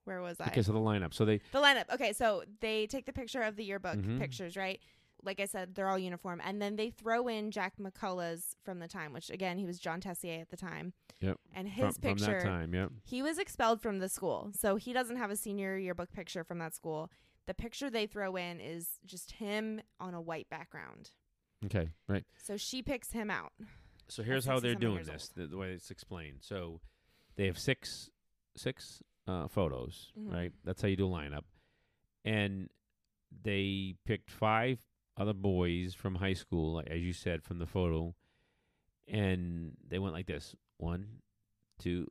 [0.05, 0.47] Where was I?
[0.47, 1.12] Okay, so the lineup.
[1.12, 1.85] So they The lineup.
[1.92, 4.18] Okay, so they take the picture of the yearbook Mhm.
[4.18, 4.81] pictures, right?
[5.24, 8.88] Like I said, they're all uniform, and then they throw in Jack McCullough's from the
[8.88, 10.92] time, which again he was John Tessier at the time.
[11.20, 11.38] Yep.
[11.54, 12.90] And from, his from picture, that time, yep.
[13.04, 16.59] he was expelled from the school, so he doesn't have a senior yearbook picture from
[16.59, 17.11] that school.
[17.46, 21.11] The picture they throw in is just him on a white background.
[21.64, 22.24] Okay, right.
[22.40, 23.52] So she picks him out.
[24.09, 25.31] So here's how they're doing this.
[25.35, 26.38] The, the way it's explained.
[26.40, 26.81] So
[27.37, 28.11] they have six
[28.57, 30.33] six uh, photos, Mhm.
[30.33, 30.52] right?
[30.64, 31.44] That's how you do a lineup,
[32.24, 32.70] and
[33.42, 34.78] they picked five
[35.18, 38.14] other boys from high school, like as you said from the photo,
[39.07, 41.07] and they went like this: one,
[41.78, 42.07] two.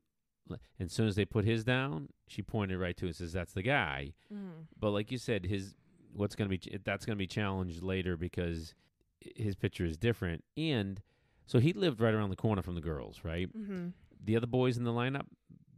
[0.50, 3.34] And as soon as they put his down, she pointed right to it and says,
[3.34, 4.62] "That's the guy." Mm-hmm.
[4.80, 5.76] But like you said, his
[6.14, 8.74] what's going to be that's going to be challenged later because
[9.20, 11.02] his picture is different, and
[11.46, 13.52] so he lived right around the corner from the girls, right?
[13.56, 13.90] Mm-hmm.
[14.24, 15.26] The other boys in the lineup,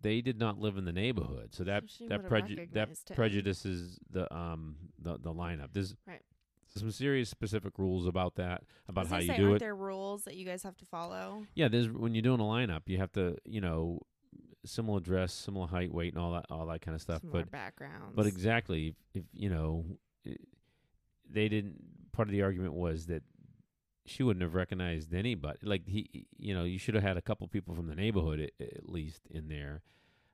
[0.02, 2.96] they did not live in the neighborhood, so that she that preju- that him.
[3.16, 5.70] prejudices the um the the lineup.
[5.74, 6.22] There's Right.
[6.76, 9.60] Some serious specific rules about that about how you say, do aren't it.
[9.60, 11.44] there rules that you guys have to follow?
[11.56, 14.02] Yeah, there's when you're doing a lineup, you have to you know
[14.66, 17.22] similar dress, similar height, weight, and all that all that kind of stuff.
[17.22, 18.16] Similar But backgrounds.
[18.16, 19.86] But exactly, if, if you know,
[21.30, 21.76] they didn't.
[22.12, 23.24] Part of the argument was that
[24.06, 25.60] she wouldn't have recognized anybody.
[25.64, 28.52] Like he, you know, you should have had a couple people from the neighborhood at,
[28.60, 29.82] at least in there.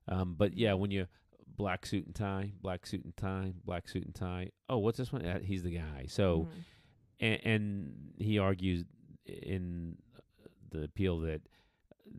[0.07, 1.07] Um, but yeah, when you
[1.55, 4.49] black suit and tie, black suit and tie, black suit and tie.
[4.69, 5.25] Oh, what's this one?
[5.25, 6.05] Uh, he's the guy.
[6.07, 6.63] So, Mhm.
[7.19, 8.85] and, and he argues
[9.25, 9.97] in
[10.69, 11.41] the appeal that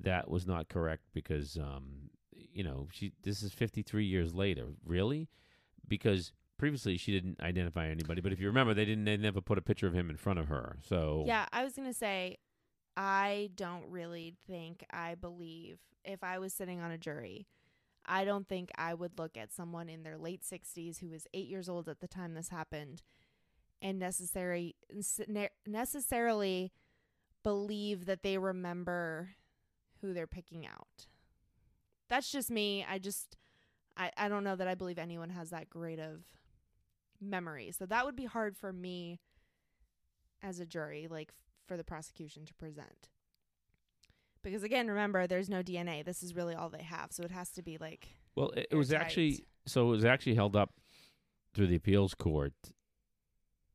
[0.03, 5.29] that was not correct because um you know she this is 53 years later really
[5.87, 9.59] because previously she didn't identify anybody but if you remember they didn't they never put
[9.59, 12.39] a picture of him in front of her so Yeah, I was gonna say,
[12.97, 17.47] I don't really think I believe if I was sitting on a jury,
[18.07, 21.49] I don't think I would look at someone in their late sixties who was eight
[21.49, 23.03] years old at the time this happened,
[23.83, 24.77] and necessary
[25.29, 26.73] ne- necessarily
[27.43, 29.31] believe that they remember
[30.01, 31.07] who they're picking out.
[32.09, 32.87] That's just me.
[32.89, 33.37] I just
[33.97, 36.25] I, I don't know that I believe anyone has that great of
[37.21, 37.73] memory.
[37.77, 39.21] So that would be hard for me
[40.43, 41.33] as a jury, like
[41.67, 43.09] for the prosecution to present.
[44.47, 46.05] Because again, remember, there's no DNA.
[46.05, 48.07] This is really all they have, so it has to be like
[48.37, 49.07] Well, it, it was airtight.
[49.07, 50.71] actually so it was actually held up
[51.53, 52.53] through the appeals court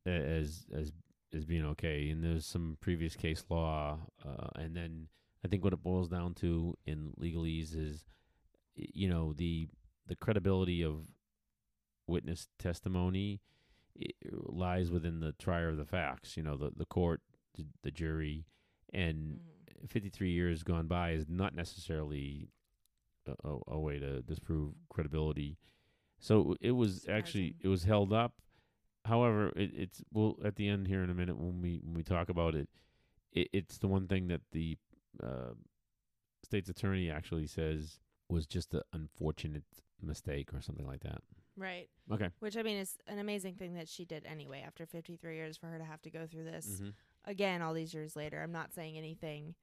[0.06, 0.90] as as
[1.34, 5.08] as being okay, and there's some previous case law, uh, and then
[5.44, 8.06] I think what it boils down to in legalese is,
[8.74, 9.68] you know, the
[10.06, 11.06] the credibility of
[12.06, 13.40] witness testimony
[14.32, 16.36] lies within the trier of the facts.
[16.36, 17.20] You know, the the court,
[17.56, 18.46] the, the jury,
[18.92, 19.51] and Mhm.
[19.88, 22.48] 53 years gone by is not necessarily
[23.26, 25.58] a, a, a way to disprove credibility.
[26.18, 28.34] So it was actually it was held up.
[29.04, 32.02] However, it, it's well at the end here in a minute when we when we
[32.04, 32.68] talk about it,
[33.32, 34.76] it it's the one thing that the
[35.22, 35.54] uh,
[36.44, 39.64] state's attorney actually says was just an unfortunate
[40.00, 41.20] mistake or something like that.
[41.56, 41.88] right.
[42.10, 42.28] Okay.
[42.40, 44.62] Which I mean is an amazing thing that she did anyway.
[44.66, 46.88] After 53 years, for her to have to go through this Mm-hmm.
[47.26, 48.40] again all these years later.
[48.40, 49.54] I'm not saying anything,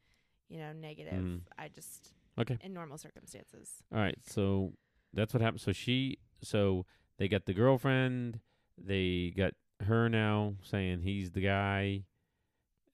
[0.49, 1.13] you know, negative.
[1.13, 1.41] Mhm.
[1.57, 2.57] I just Okay.
[2.61, 3.83] in normal circumstances.
[3.91, 4.73] All right, so
[5.13, 5.61] that's what happened.
[5.61, 6.85] So she, so
[7.17, 8.39] they got the girlfriend,
[8.77, 12.03] they got her now saying he's the guy.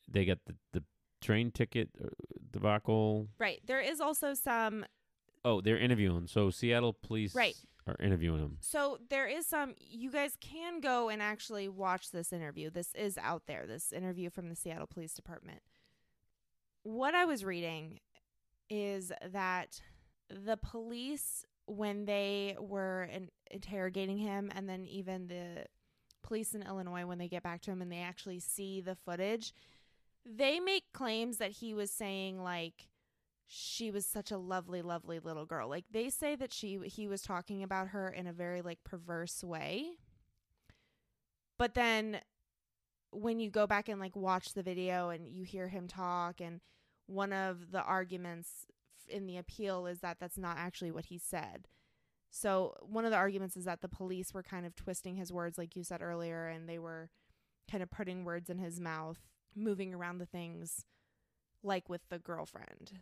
[0.08, 0.84] They got the the
[1.22, 2.10] train ticket uh,
[2.52, 3.28] debacle.
[3.40, 3.60] Right.
[3.66, 4.86] There is also some
[5.44, 6.26] Oh, they're interviewing.
[6.28, 7.56] So Seattle police Right.
[7.88, 8.58] are interviewing him.
[8.62, 12.70] So there is some you guys can go and actually watch this interview.
[12.72, 13.66] This is out there.
[13.68, 15.62] This interview from the Seattle Police Department.
[16.86, 18.00] What I was reading
[18.70, 19.82] is that
[20.30, 25.66] the police when they were in, interrogating him and then even the
[26.22, 29.52] police in Illinois when they get back to him and they actually see the footage,
[30.28, 32.88] they make claims that he was saying like
[33.48, 35.68] she was such a lovely lovely little girl.
[35.68, 39.44] Like they say that she he was talking about her in a very like perverse
[39.44, 39.94] way.
[41.58, 42.20] But then
[43.10, 46.62] when you go back and like watch the video and you hear him talk and
[47.08, 48.66] one of the arguments
[49.08, 51.68] in the appeal is that that's not actually what he said
[52.32, 55.58] so one of the arguments is that the police were kind of twisting his words
[55.58, 57.10] like you said earlier and they were
[57.70, 59.20] kind of putting words in his mouth
[59.56, 60.86] moving around the things
[61.64, 63.00] like with the girlfriend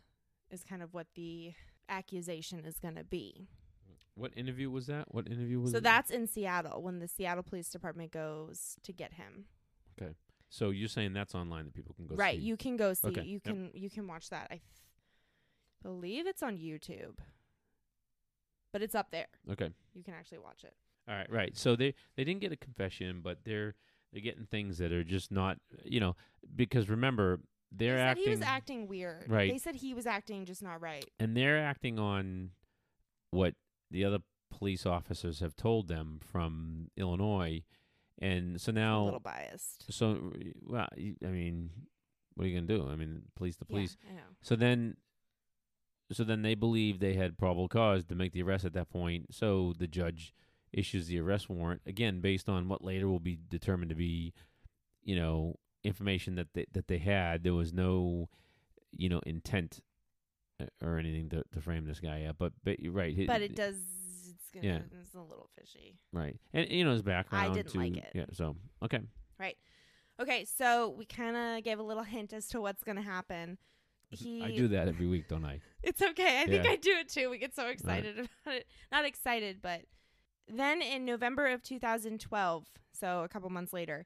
[0.51, 1.53] is kind of what the
[1.89, 3.47] accusation is going to be.
[4.15, 5.13] What interview was that?
[5.13, 5.83] What interview was So it?
[5.83, 9.45] that's in Seattle when the Seattle Police Department goes to get him.
[10.53, 12.19] So you're saying that's online that people can go see.
[12.19, 12.45] right, see.
[12.45, 13.07] you can go see.
[13.07, 13.43] Okay, You yep.
[13.43, 14.49] can you can watch that.
[14.51, 14.61] I
[15.81, 17.17] believe it's on YouTube.
[18.71, 19.25] But it's up there.
[19.51, 19.69] Okay.
[19.95, 20.75] You can actually watch it.
[21.09, 21.57] All right, right.
[21.57, 23.73] So they they didn't get a confession, but they're
[24.11, 26.15] they're getting things that are just not, you know,
[26.55, 27.39] because remember
[27.71, 29.25] they're they said acting he was acting weird.
[29.27, 29.51] Right.
[29.51, 31.09] They said he was acting just not right.
[31.19, 32.51] and they're acting on
[33.31, 33.55] what
[33.89, 34.19] the other
[34.51, 37.63] police officers have told them from Illinois,
[38.21, 39.91] and so now a little biased.
[39.91, 40.31] so
[40.65, 41.69] well, y- I mean,
[42.35, 42.87] what are you gonna do?
[42.89, 43.97] I mean, police the police.
[44.03, 44.21] Yeah, I know.
[44.41, 44.97] So then,
[46.11, 49.33] so then they believe they had probable cause to make the arrest at that point.
[49.33, 50.33] So the judge
[50.71, 54.33] issues the arrest warrant again based on what later will be determined to be,
[55.03, 57.43] you know, information that they that they had.
[57.43, 58.29] There was no,
[58.91, 59.79] you know, intent
[60.61, 62.37] uh, or anything to, to frame this guy up.
[62.39, 63.15] But but you're right.
[63.27, 63.75] But it does
[64.61, 64.79] Yeah.
[65.01, 65.97] it's a little fishy.
[66.11, 67.51] right, and you know his background.
[67.51, 67.79] I didn't too.
[67.79, 68.11] like it.
[68.13, 68.25] Yeah.
[68.33, 68.99] So okay.
[69.39, 69.57] Right.
[70.21, 73.57] Okay, so we kind of gave a little hint as to what's going to happen.
[74.09, 75.59] He, I do that every week, don't I?
[75.83, 76.41] It's okay.
[76.41, 77.29] I think I do it too.
[77.29, 78.67] We get so excited about it.
[78.89, 79.81] Not excited, but
[80.47, 84.05] then in November of 2012, so a couple months later,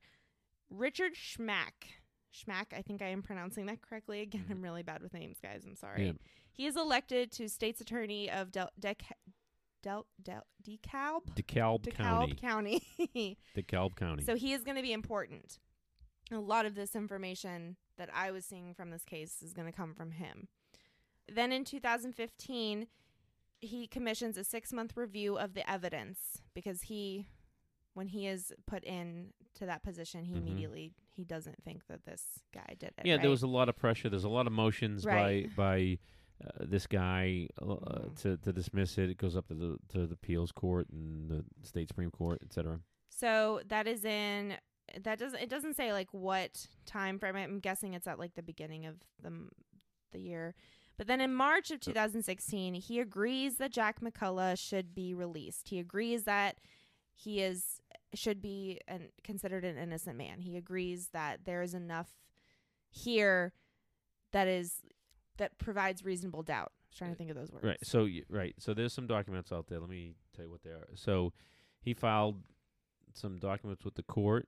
[0.71, 1.99] Richard Schmack.
[2.33, 4.21] Schmack, I think I am pronouncing that correctly.
[4.21, 4.53] Again, mm-hmm.
[4.53, 5.65] I'm really bad with names, guys.
[5.67, 6.07] I'm sorry.
[6.07, 6.12] Yeah.
[6.51, 9.01] He is elected to state's attorney of Del, Dec,
[9.84, 11.22] Del, Del, DeKalb?
[11.36, 12.34] DeKalb, County.
[12.34, 13.38] DeKalb County.
[13.56, 14.24] DeKalb County.
[14.24, 15.60] So he is going to be important.
[16.32, 19.72] A lot of this information that I was seeing from this case is going to
[19.76, 20.48] come from him.
[21.34, 22.88] Then in 2015,
[23.60, 27.26] he commissions a six month review of the evidence because he,
[27.94, 30.38] when he is put in to that position, he Mhm.
[30.38, 33.06] immediately he doesn't think that this guy did it.
[33.06, 33.21] Yeah, right?
[33.21, 34.10] there was a lot of pressure.
[34.10, 35.48] There's a lot of motions Right.
[35.56, 36.00] by by
[36.44, 38.15] uh, this guy uh, Mhm.
[38.21, 39.10] to to dismiss it.
[39.10, 42.54] It goes up to the to the appeals court and the state supreme court, et
[42.54, 42.79] cetera.
[43.10, 44.58] So that is in
[45.02, 47.35] that doesn't it doesn't say like what time frame.
[47.35, 49.50] I'm guessing it's at like the beginning of the
[50.12, 50.54] the year.
[50.98, 55.69] But then in March of 2016, he agrees that Jack McCullough should be released.
[55.69, 56.60] He agrees that
[57.13, 57.81] he is
[58.13, 60.40] should be an, considered an innocent man.
[60.40, 62.10] He agrees that there is enough
[62.90, 63.54] here
[64.31, 64.81] that is
[65.38, 66.71] that provides reasonable doubt.
[66.71, 67.65] I was trying to uh, think of those words.
[67.65, 67.77] Right.
[67.83, 68.56] So y- right.
[68.60, 69.79] So there's some documents out there.
[69.79, 70.88] Let me tell you what they are.
[70.96, 71.33] So
[71.81, 72.42] he filed
[73.13, 74.48] some documents with the court,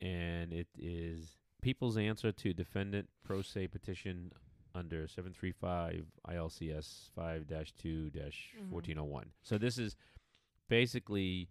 [0.00, 4.32] and it is people's answer to defendant pro se petition
[4.74, 8.10] under 735 ILCS 5 2
[8.70, 9.22] 1401.
[9.22, 9.28] Mm-hmm.
[9.42, 9.96] So this is
[10.68, 11.48] basically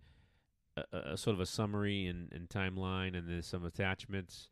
[0.75, 4.49] a, a a sort of a summary and, and timeline, and there's some attachments.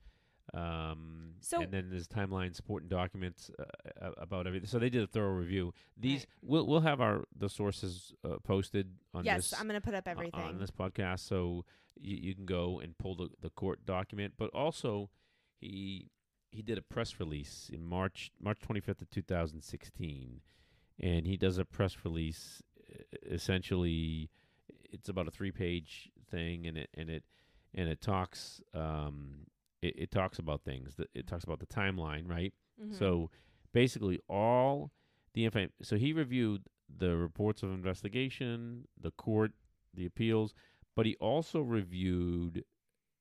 [0.53, 4.67] Um, So- and then there's timeline, support, and documents uh, about everything.
[4.67, 5.73] So they did a thorough review.
[5.97, 6.27] These Right.
[6.49, 10.07] we'll we'll have our the sources uh, posted on yes, this I'm gonna put up
[10.07, 10.39] everything.
[10.41, 11.65] on this podcast, so
[11.99, 14.33] you, you can go and pull the, the court document.
[14.37, 15.09] But also,
[15.59, 16.09] he
[16.51, 20.41] he did a press release in March March 25th of 2016,
[20.99, 22.63] and he does a press release.
[23.29, 24.29] Essentially,
[24.91, 27.23] it's about a three page thing, and it and it
[27.73, 29.45] and it talks um
[29.81, 30.95] it, it talks about things.
[30.95, 32.53] That it talks about the timeline, right?
[32.81, 32.93] Mhm.
[32.97, 33.29] So
[33.73, 34.91] basically, all
[35.33, 35.67] the info.
[35.81, 36.63] So he reviewed
[36.93, 39.51] the reports of investigation, the court,
[39.93, 40.53] the appeals,
[40.95, 42.63] but he also reviewed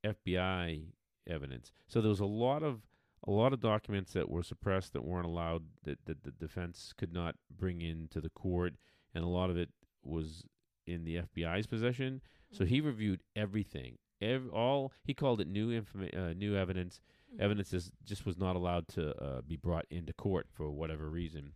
[0.05, 0.87] FBI
[1.29, 1.73] evidence.
[1.87, 2.83] So there was a lot of
[3.27, 7.13] a lot of documents that were suppressed that weren't allowed that, that the defense could
[7.13, 8.75] not bring into the court,
[9.13, 9.71] and a lot of it
[10.05, 10.45] was
[10.87, 12.21] in the FBI's possession.
[12.53, 13.99] So he reviewed everything.
[14.21, 17.01] Ev- all he called it new informa- uh, new evidence
[17.35, 17.41] Mhm.
[17.41, 21.53] evidence is, just was not allowed to uh, be brought into court for whatever reason.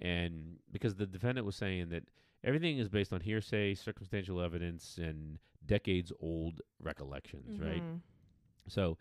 [0.00, 2.04] And because the defendant was saying that
[2.44, 7.82] everything is based on hearsay, circumstantial evidence, and decades old recollections, right?
[7.82, 8.00] Mhm.
[8.68, 8.96] So,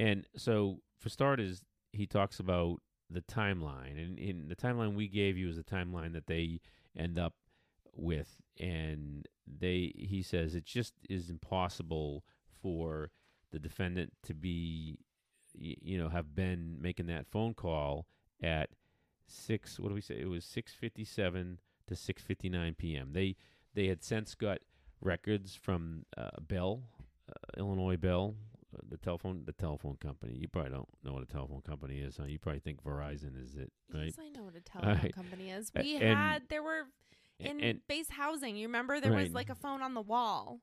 [0.00, 1.62] and so for starters,
[1.92, 6.12] he talks about the timeline, and in the timeline we gave you is the timeline
[6.14, 6.60] that they
[6.96, 7.34] end up
[7.94, 12.24] with, and they he says it just is impossible
[12.62, 13.10] for
[13.52, 14.98] the defendant to be,
[15.54, 18.06] you know, have been making that phone call
[18.42, 18.70] at
[19.26, 19.78] six.
[19.78, 20.18] What do we say?
[20.20, 23.10] It was six fifty seven to six fifty nine p.m.
[23.12, 23.36] They
[23.74, 24.58] they had since got
[25.00, 26.82] records from uh, Bell,
[27.28, 28.34] uh, Illinois Bell,
[28.74, 30.34] uh, the telephone the telephone company.
[30.34, 32.24] You probably don't know what a telephone company is, huh?
[32.24, 34.06] You probably think Verizon is it, right?
[34.06, 35.14] Yes, I know what a telephone right.
[35.14, 35.70] company is.
[35.74, 36.84] We and- had there were
[37.38, 38.56] in and base housing.
[38.56, 40.60] You remember there was like a phone on the wall.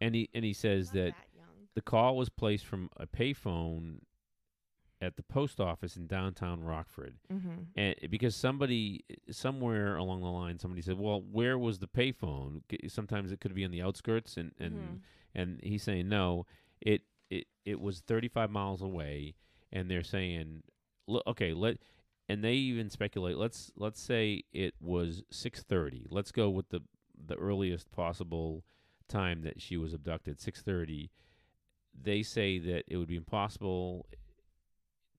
[0.00, 1.68] and he and he says Not that young.
[1.74, 4.00] the call was placed from a payphone
[5.00, 7.16] at the post office in downtown Rockford.
[7.32, 7.62] Mm-hmm.
[7.76, 13.32] And because somebody somewhere along the line, somebody said, "Well, where was the payphone?" Sometimes
[13.32, 15.00] it could be on the outskirts, and and Mhm.
[15.34, 16.46] and he's saying no,
[16.80, 19.34] it it it was 35 miles away,
[19.72, 20.62] and they're saying,
[21.08, 21.78] "Look, okay, let."
[22.32, 23.36] And they even speculate.
[23.36, 26.06] Let's let's say it was 6:30.
[26.10, 26.80] Let's go with the
[27.26, 28.64] the earliest possible
[29.08, 31.10] time that she was abducted, 6:30.
[32.00, 34.06] They say that it would be impossible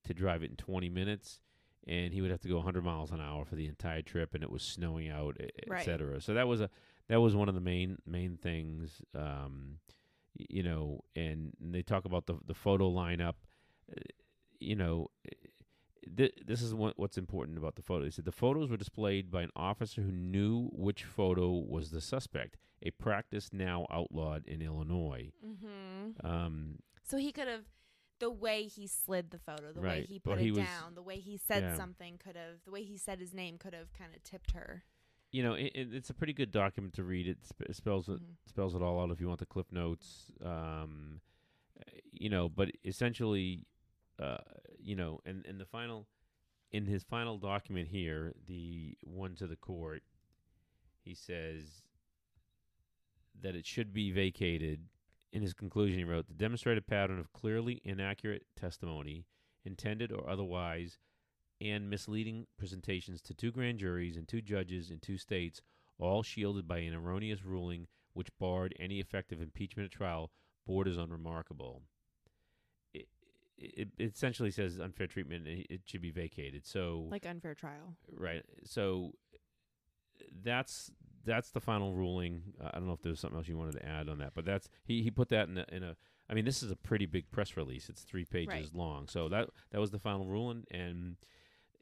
[0.04, 1.40] to drive it in 20 minutes
[1.86, 4.42] and he would have to go 100 miles an hour for the entire trip and
[4.42, 5.84] it was snowing out e- et Right.
[5.84, 6.68] cetera so that was a
[7.08, 9.78] that was one of the main main things um
[10.36, 13.34] you know and, and they talk about the the photo lineup
[13.90, 14.00] uh,
[14.60, 15.08] you know
[16.16, 18.04] th- this is what, what's important about the photo.
[18.04, 22.00] They said the photos were displayed by an officer who knew which photo was the
[22.00, 25.32] suspect, a practice now outlawed in Illinois.
[25.46, 26.26] Mm-hmm.
[26.26, 27.64] Um, So he could have,
[28.20, 30.06] the way he slid the photo, the way Right.
[30.06, 31.76] he Well, put he it was- down, the way he said Yeah.
[31.76, 34.84] something could have, the way he said his name could have kind of tipped her.
[35.32, 37.26] you know, it, it, it's a pretty good document to read.
[37.26, 38.36] It, sp- it spells it Mhm.
[38.46, 40.30] spells it all out if you want the cliff notes.
[40.40, 41.20] Um,
[42.12, 43.66] you know, but essentially,
[44.20, 44.36] uh,
[44.84, 46.06] you know, and in the final,
[46.70, 50.02] in his final document here, the one to the court,
[51.02, 51.82] he says
[53.40, 54.80] that it should be vacated.
[55.32, 59.26] In his conclusion, he wrote the demonstrated pattern of clearly inaccurate testimony,
[59.64, 60.98] intended or otherwise,
[61.60, 65.62] and misleading presentations to two grand juries and two judges in two states,
[65.98, 70.30] all shielded by an erroneous ruling which barred any effective impeachment at trial,
[70.66, 71.82] borders on remarkable.
[73.56, 75.46] It, it, essentially says unfair treatment.
[75.46, 76.66] and It should be vacated.
[76.66, 77.96] So Like unfair trial.
[78.10, 78.42] right.
[78.64, 79.12] So
[80.42, 80.90] that's
[81.24, 82.42] that's the final ruling.
[82.62, 84.44] Uh, I don't know if there's something else you wanted to add on that, but
[84.44, 85.96] that's he he put that in a, in a.
[86.28, 87.88] I mean, this is a pretty big press release.
[87.88, 88.74] It's three pages Right.
[88.74, 89.08] long.
[89.08, 91.16] So that that was the final ruling, and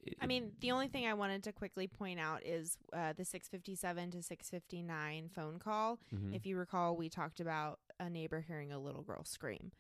[0.05, 3.25] it- I mean, the only thing I wanted to quickly point out is uh, the
[3.25, 6.01] 657 to 659 phone call.
[6.13, 6.35] mhm.
[6.35, 9.71] If you recall, we talked about a neighbor hearing a little girl scream.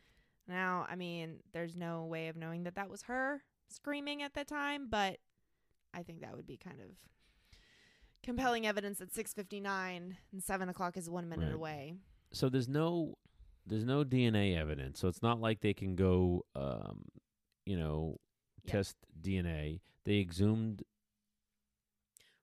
[0.49, 4.45] Now, I mean, there's no way of knowing that that was her screaming at the
[4.45, 5.19] time, but
[5.95, 6.89] I think that would be kind of
[8.23, 11.55] compelling evidence at 6:59 and 7 o'clock is one minute Right.
[11.55, 11.95] away.
[12.33, 13.19] so there's no
[13.67, 14.99] there's no DNA evidence.
[14.99, 17.05] So it's not like they can go, um,
[17.65, 18.19] you know,
[18.65, 18.73] Yeah.
[18.73, 19.81] test DNA.
[20.05, 20.83] They exhumed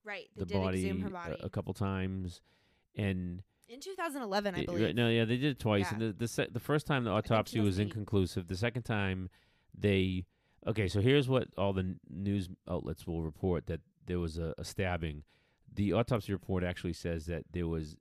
[0.06, 0.30] Right.
[0.36, 2.42] They the did body, exhume body A, couple times,
[2.96, 4.96] and in 2011, I believe.
[4.96, 5.86] no, yeah, they did it twice.
[5.86, 5.94] Yeah.
[5.94, 8.48] And the the, se- the first time the autopsy was inconclusive.
[8.48, 9.30] The second time,
[9.78, 10.26] they
[10.68, 10.88] okay.
[10.88, 14.64] So here's what all the n- news outlets will report that there was a, a
[14.64, 15.24] stabbing.
[15.74, 17.96] The autopsy report actually says that there was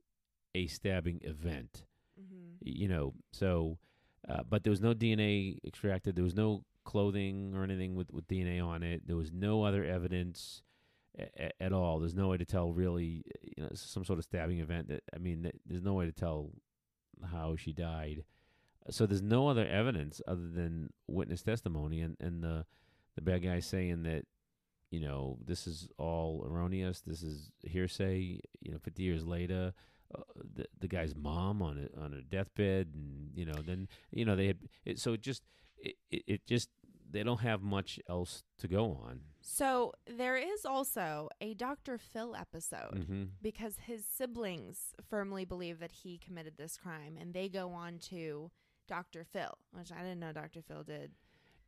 [0.55, 1.85] a stabbing event.
[2.19, 2.55] Mm-hmm.
[2.61, 3.77] You know, so
[4.27, 6.15] uh, but there was no DNA extracted.
[6.15, 9.07] There was no clothing or anything with with DNA on it.
[9.07, 10.63] There was no other evidence
[11.17, 11.99] a- a- at all.
[11.99, 14.89] There's no way to tell really, you know, some sort of stabbing event.
[14.89, 16.51] That I mean, there's no way to tell
[17.31, 18.23] how she died.
[18.89, 22.65] So there's no other evidence other than witness testimony and and the
[23.15, 24.25] the bad guy saying that
[24.91, 27.01] you know this is all erroneous.
[27.01, 28.39] This is hearsay.
[28.61, 29.73] You know, 50 years later.
[30.17, 30.23] Uh,
[30.55, 34.35] the the guy's mom on a, on her deathbed, and you know, then you know
[34.35, 35.43] they had it, so it just
[35.77, 36.69] it, it just
[37.09, 39.21] they don't have much else to go on.
[39.41, 41.97] So there is also a Dr.
[41.97, 47.47] Phil episode hmm because his siblings firmly believe that he committed this crime, and they
[47.49, 48.51] go on to
[48.87, 49.23] Dr.
[49.23, 50.61] Phil, which I didn't know Dr.
[50.61, 51.11] Phil did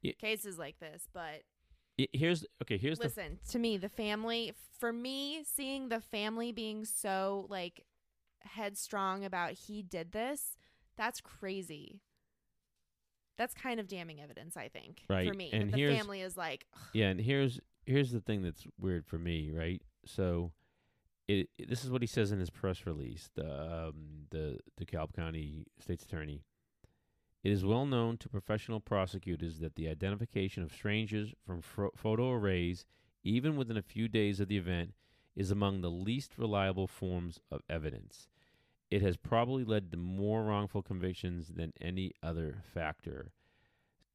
[0.01, 0.13] Yeah.
[0.19, 1.43] cases like this, but
[2.13, 2.77] here's okay.
[2.77, 7.85] Here's the listen to me the family for me seeing the family being so like
[8.41, 10.57] headstrong about he did this
[10.97, 12.01] that's crazy
[13.41, 16.65] that's kind of damning evidence i think for Right, me and the family is like
[16.75, 19.81] "Ugh, Yeah, and here's here's the thing that's weird for me, right?
[20.05, 20.51] So,
[21.27, 23.29] it, it- this is what he says in his press release.
[23.35, 23.49] The
[23.89, 26.43] um, the DeKalb County State's Attorney.
[27.43, 32.29] It is well known to professional prosecutors that the identification of strangers from fro- photo
[32.31, 32.85] arrays,
[33.23, 34.93] even within a few days of the event,
[35.35, 38.27] is among the least reliable forms of evidence.
[38.91, 43.31] It has probably led to more wrongful convictions than any other factor.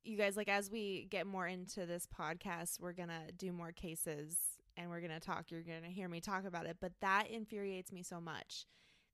[0.05, 4.37] you guys like as we get more into this podcast we're gonna do more cases
[4.77, 8.03] and we're gonna talk you're gonna hear me talk about it but that infuriates me
[8.05, 8.66] so much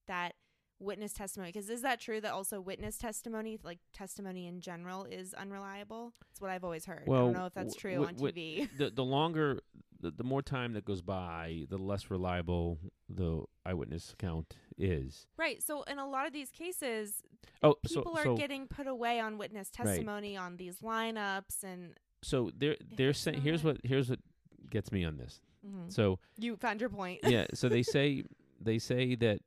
[0.06, 0.34] that
[0.82, 5.32] witness testimony because is that true that also witness testimony like testimony in general is
[5.34, 8.68] unreliable it's what i've always heard i don't know if that's true w- on tv
[8.76, 9.60] the the longer
[10.00, 15.28] the, the more time that goes by, the less reliable the eyewitness account is.
[15.38, 17.22] right so in a lot of these cases
[17.62, 19.86] Oh, people so are so getting put away on witness Right.
[19.86, 24.18] testimony on these lineups and so they're they're saying here's what here's what
[24.70, 25.40] gets me on this.
[25.64, 25.92] Mhm.
[25.92, 28.24] So you found your point yeah, so they say
[28.60, 29.38] they say that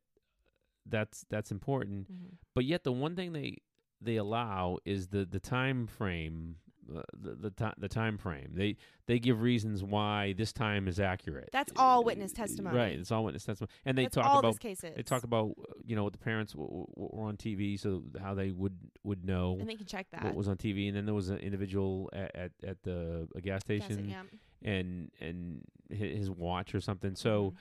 [0.86, 2.38] that's that's important, Mhm.
[2.54, 3.58] but yet the one thing they
[4.02, 6.58] they allow is the the time frame.
[6.88, 8.78] Uh, the the, ti- the time frame they
[9.08, 11.50] they give reasons why this time is accurate.
[11.52, 12.78] That's all witness testimony.
[12.78, 13.00] right?
[13.00, 14.62] It's all witness testimony, and they That's talk about.
[14.62, 18.04] They talk about uh, you know what the parents w- w- were on TV, so
[18.22, 20.96] how they would would know and they can check that what was on TV, and
[20.96, 24.22] then there was an individual at at, at the a gas station, yeah.
[24.62, 27.16] and and his watch or something.
[27.16, 27.56] So Mhm.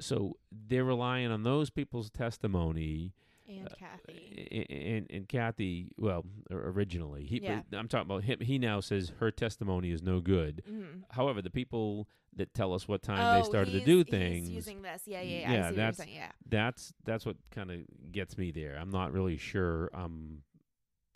[0.00, 3.12] So they're relying on those people's testimony.
[3.48, 4.66] and uh, Kathy.
[4.96, 7.40] and and Kathy, well, originally he.
[7.42, 7.62] Yeah.
[7.72, 8.40] I'm talking about him.
[8.40, 10.62] He now says her testimony is no good.
[10.70, 11.02] Mhm.
[11.10, 14.50] However, the people that tell us what time oh, they started to do he's things
[14.50, 15.02] using this.
[15.06, 15.40] Yeah, yeah, yeah.
[15.40, 16.14] Yeah, I see what you're that's- saying.
[16.14, 16.32] Yeah.
[16.48, 17.80] that's that's what kind of
[18.12, 18.76] gets me there.
[18.80, 20.42] I'm not really sure I'm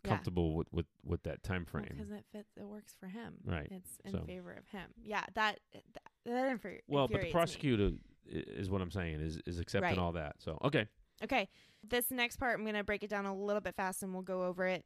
[0.04, 0.10] Yeah.
[0.10, 1.88] comfortable with, with, with that time frame.
[1.96, 3.34] Because it fits, it works for him.
[3.44, 4.20] Right, It's in so.
[4.26, 4.90] favor of him.
[5.02, 5.82] Yeah, that that,
[6.24, 8.00] that infuri- well, but the prosecutor me.
[8.30, 9.98] Is what I'm saying is is accepting Right.
[9.98, 10.36] all that.
[10.38, 10.86] So okay,
[11.24, 11.48] Okay,
[11.82, 14.44] this next part I'm gonna break it down a little bit fast, and we'll go
[14.44, 14.84] over it.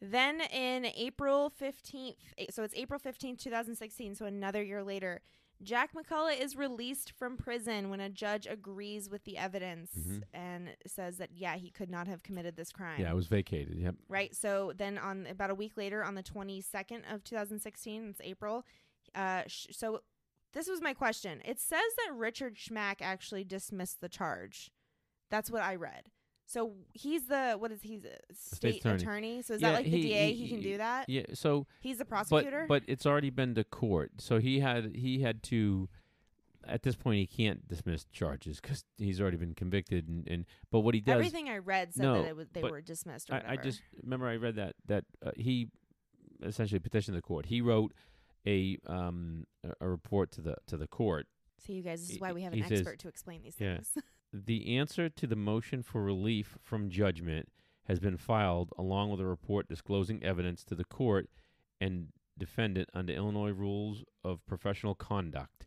[0.00, 5.20] Then in April 15th, eh, so it's April 15th, 2016, so another year later,
[5.60, 10.22] Jack McCullough is released from prison when a judge agrees with the evidence Mhm.
[10.32, 13.00] and says that, yeah, he could not have committed this crime.
[13.00, 13.76] yeah, it was vacated.
[13.76, 13.96] Yep.
[14.08, 14.34] Right.
[14.36, 18.64] So then on about a week later, on the 22nd of 2016, it's April.
[19.16, 20.02] Uh, sh- so
[20.52, 21.40] this was my question.
[21.44, 24.70] It says that Richard Schmack actually dismissed the charge.
[25.30, 26.10] That's what I read.
[26.46, 28.94] So he's the what is he's a state attorney.
[29.02, 29.42] attorney.
[29.42, 30.32] So is Yeah, that like the DA?
[30.32, 31.08] he- He, can do that.
[31.08, 31.24] Yeah.
[31.34, 32.64] So He's the prosecutor.
[32.66, 35.88] but it's already been to court, so he had he had to.
[36.66, 40.80] At this point, he can't dismiss charges because he's already been convicted, and, and but
[40.80, 43.30] what he does Everything I read said No, that it was, they were dismissed.
[43.30, 45.68] Or I, I just remember I read that that uh, he
[46.42, 47.46] essentially petitioned the court.
[47.46, 47.92] He wrote
[48.46, 49.46] a um
[49.80, 51.26] a, report to the to the court.
[51.58, 52.00] see you guys.
[52.00, 53.74] This is why we have he an says- expert to explain these yeah.
[53.74, 53.90] things.
[54.30, 57.48] The answer to the motion for relief from judgment
[57.84, 61.30] has been filed along with a report disclosing evidence to the court
[61.80, 65.66] and defendant under Illinois rules of professional conduct.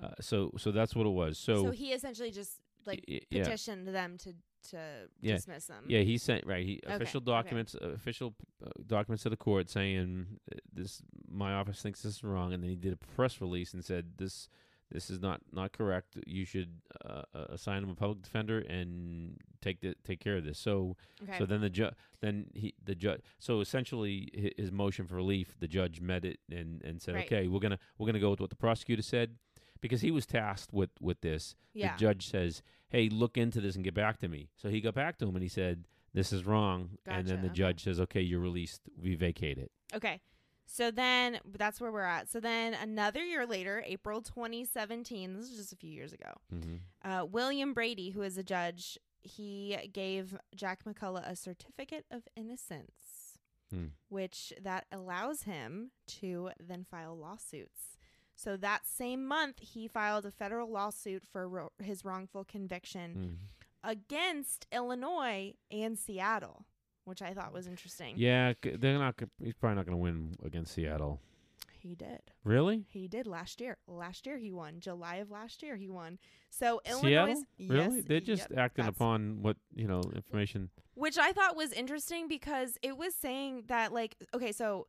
[0.00, 1.38] Uh, so so that's what it was.
[1.38, 3.44] So, so he essentially just like y- yeah.
[3.44, 4.34] petitioned them to
[4.70, 5.34] to Yeah.
[5.36, 5.84] dismiss them.
[5.88, 6.64] Yeah, he sent right.
[6.64, 7.26] He Okay, official okay.
[7.32, 8.34] documents, uh, official
[8.64, 11.02] uh, documents to the court saying uh, this.
[11.28, 14.16] My office thinks this is wrong, and then he did a press release and said
[14.18, 14.48] this.
[14.90, 16.18] This is not not correct.
[16.26, 20.44] You should uh, uh, assign him a public defender and take the take care of
[20.44, 20.58] this.
[20.58, 21.38] So Okay.
[21.38, 25.66] so then the judge then he the judge so essentially his motion for relief the
[25.66, 27.24] judge met it and and said Right.
[27.32, 29.36] okay we're gonna we're gonna go with what the prosecutor said
[29.80, 31.56] because he was tasked with with this.
[31.72, 31.94] yeah.
[31.94, 32.62] The judge says
[32.94, 34.48] hey look into this and get back to me.
[34.56, 37.48] So he got back to him and he said this is wrong and then the
[37.48, 37.54] okay.
[37.54, 39.70] judge says okay you're released we vacate it.
[39.94, 40.20] Okay.
[40.66, 42.28] So then that's where we're at.
[42.30, 47.10] So then another year later, April 2017, this is just a few years ago, Mm-hmm.
[47.10, 53.38] uh, William Brady, who is a judge, he gave Jack McCullough a certificate of innocence,
[53.70, 53.86] Hmm.
[54.08, 55.90] which that allows him
[56.20, 57.93] to then file lawsuits.
[58.36, 63.38] So that same month, he filed a federal lawsuit for ro- his wrongful conviction
[63.84, 63.88] Mm.
[63.90, 66.66] against Illinois and Seattle,
[67.04, 68.14] which I thought was interesting.
[68.16, 69.14] Yeah, c- they're not.
[69.42, 71.20] He's probably not going to win against Seattle.
[71.80, 72.22] He did.
[72.44, 72.86] Really?
[72.88, 73.76] He did last year.
[73.86, 74.80] Last year he won.
[74.80, 76.18] July of last year he won.
[76.48, 76.80] So?
[76.86, 77.96] Illinois, Really?
[77.96, 80.70] Yes, They're just yep, acting upon what you know information.
[80.94, 84.86] which I thought was interesting because it was saying that like okay, so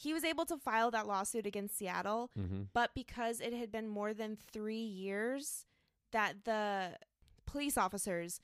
[0.00, 2.62] he was able to file that lawsuit against Seattle, Mm-hmm.
[2.72, 5.66] but because it had been more than three years
[6.12, 6.96] that the
[7.46, 8.40] police officers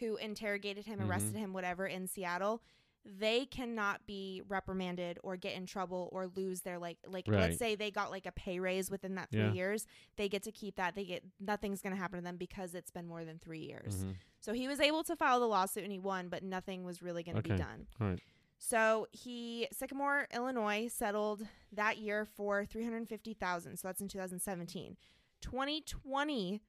[0.00, 1.08] who interrogated him, Mhm.
[1.08, 2.62] arrested him, whatever in Seattle,
[3.04, 7.40] they cannot be reprimanded or get in trouble or lose their like like Right.
[7.40, 9.52] let's say they got like a pay raise within that three Yeah.
[9.52, 9.86] years,
[10.16, 10.94] they get to keep that.
[10.94, 13.96] They get nothing's gonna happen to them because it's been more than three years.
[14.04, 14.12] Mm-hmm.
[14.40, 17.22] So he was able to file the lawsuit and he won, but nothing was really
[17.22, 17.86] gonna be done.
[17.98, 18.20] All right.
[18.58, 23.78] So he Sycamore, Illinois, settled that year for three hundred fifty thousand.
[23.78, 24.96] So that's in two thousand seventeen.
[25.40, 26.60] Twenty twenty,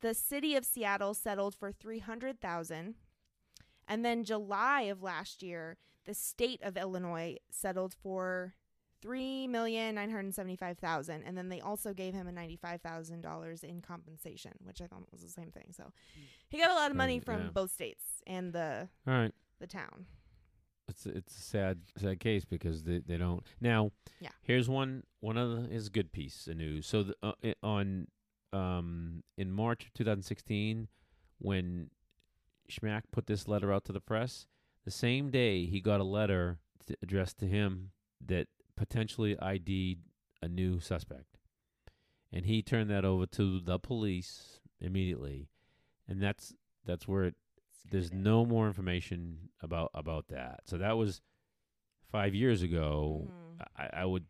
[0.00, 2.94] the city of Seattle settled for three hundred thousand,
[3.88, 8.54] and then July of last year, the state of Illinois settled for
[9.02, 13.22] three million nine hundred seventy-five thousand, and then they also gave him a ninety-five thousand
[13.22, 15.72] dollars in compensation, which I thought was the same thing.
[15.76, 15.92] So
[16.48, 17.50] he got a lot of money from yeah.
[17.52, 19.32] both states and the All right.
[19.58, 20.06] the town.
[20.88, 23.92] It's it's a sad sad case because they, they don't now.
[24.20, 24.30] Yeah.
[24.42, 26.86] Here's one one of the, is a good piece of news.
[26.86, 27.32] So the, uh,
[27.62, 28.08] on
[28.52, 30.88] um in March of 2016,
[31.38, 31.90] when
[32.70, 34.46] Schmack put this letter out to the press,
[34.84, 37.90] the same day he got a letter t- addressed to him
[38.24, 39.98] that potentially ID'd
[40.40, 41.38] a new suspect,
[42.32, 45.48] and he turned that over to the police immediately,
[46.08, 46.54] and that's
[46.86, 47.34] that's where it
[47.90, 50.60] there's no more information about about that.
[50.64, 51.20] So that was
[52.10, 53.30] five years ago.
[53.30, 53.66] Mhm.
[53.76, 54.26] I, I would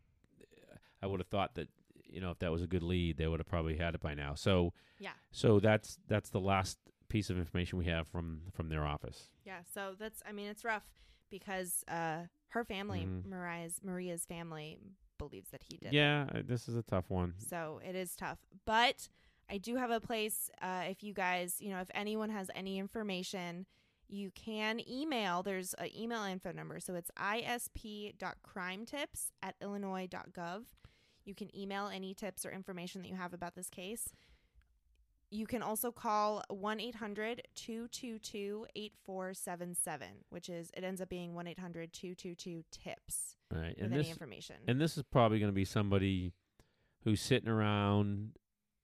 [1.01, 1.69] I would have thought that
[2.05, 4.13] you know if that was a good lead, they would have probably had it by
[4.13, 4.35] now.
[4.35, 5.13] So Yeah.
[5.31, 6.77] So that's that's the last
[7.07, 9.29] piece of information we have from from their office.
[9.43, 10.83] Yeah, so that's I mean it's rough
[11.29, 13.25] because uh her family, Mhm.
[13.25, 14.79] Maria's Maria's family
[15.17, 15.93] believes that he did.
[15.93, 17.35] Yeah, this is a tough one.
[17.39, 18.39] So it is tough.
[18.65, 19.09] But
[19.49, 22.77] I do have a place uh if you guys, you know, if anyone has any
[22.77, 23.65] information,
[24.07, 25.43] you can email.
[25.43, 26.79] There's an email info number.
[26.79, 30.63] So it's isp.crimetips at illinois.gov.
[31.25, 34.09] You can email any tips or information that you have about this case.
[35.31, 41.45] You can also call 1 800 222 8477, which is, it ends up being 1
[41.47, 44.55] 800 222 TIPS Right, with and any this information.
[44.67, 46.33] and this is probably going to be somebody
[47.03, 48.31] who's sitting around,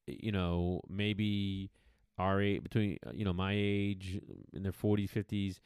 [0.07, 1.71] you know, maybe
[2.17, 4.19] our age, between uh, you know my age
[4.53, 5.59] in their 40s, 50s,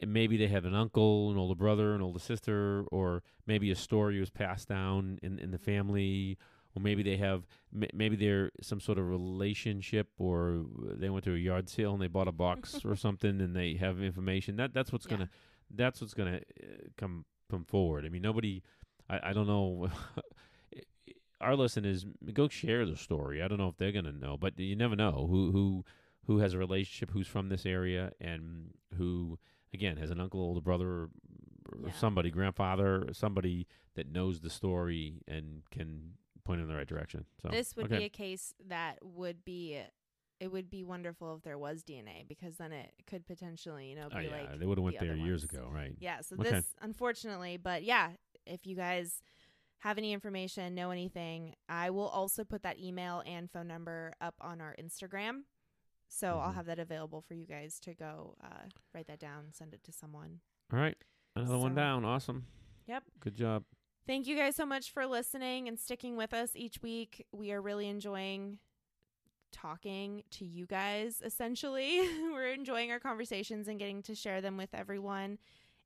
[0.00, 3.76] and maybe they have an uncle, an older brother, an older sister, or maybe a
[3.76, 6.38] story was passed down in in the family,
[6.74, 7.46] or maybe they have
[7.92, 12.08] maybe they're some sort of relationship, or they went to a yard sale and they
[12.08, 14.56] bought a box or something, and they have information.
[14.56, 15.16] That that's what's Yeah.
[15.16, 15.30] gonna
[15.74, 16.66] that's what's gonna uh,
[16.96, 18.04] come come forward.
[18.04, 18.62] I mean, nobody.
[19.10, 19.88] I, I don't know.
[21.42, 23.42] Our lesson is go share the story.
[23.42, 25.84] I don't know if they're gonna know, but you never know who who
[26.26, 29.38] who has a relationship, who's from this area, and who
[29.74, 31.10] again has an uncle, older brother, or,
[31.82, 31.92] or Yeah.
[31.92, 36.14] somebody, grandfather, or somebody that knows the story and can
[36.44, 37.24] point in the right direction.
[37.42, 37.98] So this would okay.
[37.98, 39.80] be a case that would be
[40.40, 44.08] it would be wonderful if there was DNA because then it could potentially, you know,
[44.12, 45.52] oh, be Oh, yeah, like they would have went the there years ones.
[45.54, 45.94] ago, right?
[46.00, 46.50] Yeah, so Okay.
[46.50, 48.10] this unfortunately, but yeah,
[48.44, 49.22] if you guys
[49.82, 54.34] have any information, know anything, I will also put that email and phone number up
[54.40, 55.42] on our Instagram.
[56.08, 56.54] So I'll Mhm.
[56.54, 59.92] have that available for you guys to go uh, write that down, send it to
[59.92, 60.40] someone.
[60.72, 60.96] All right,
[61.34, 62.04] another one down.
[62.04, 62.46] Awesome.
[62.86, 63.04] Yep.
[63.20, 63.64] Good job.
[64.06, 67.26] Thank you guys so much for listening and sticking with us each week.
[67.32, 68.58] We are really enjoying
[69.52, 72.00] talking to you guys, essentially.
[72.32, 75.38] We're enjoying our conversations and getting to share them with everyone.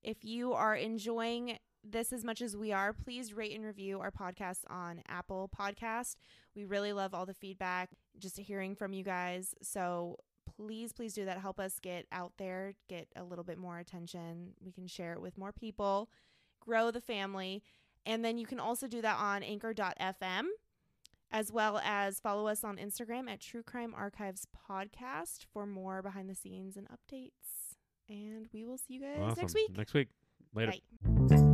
[0.03, 1.59] If you are enjoying
[1.93, 6.16] this as much as we are, please rate and review our podcast on Apple Podcast.
[6.55, 9.55] We really love all the feedback, just hearing from you guys.
[9.62, 10.18] So
[10.57, 11.39] please, please do that.
[11.39, 14.53] Help us get out there, get a little bit more attention.
[14.64, 16.11] We can share it with more people,
[16.61, 17.62] grow the family.
[18.05, 20.45] And then you can also do that on anchor.fm,
[21.32, 26.30] as well as follow us on Instagram at True Crime Archives Podcast for more behind
[26.30, 27.74] the scenes and updates.
[28.09, 29.43] And we will see you guys awesome.
[29.43, 29.76] next week.
[29.76, 30.09] Next week.
[30.55, 30.72] Later.
[31.03, 31.45] Bye.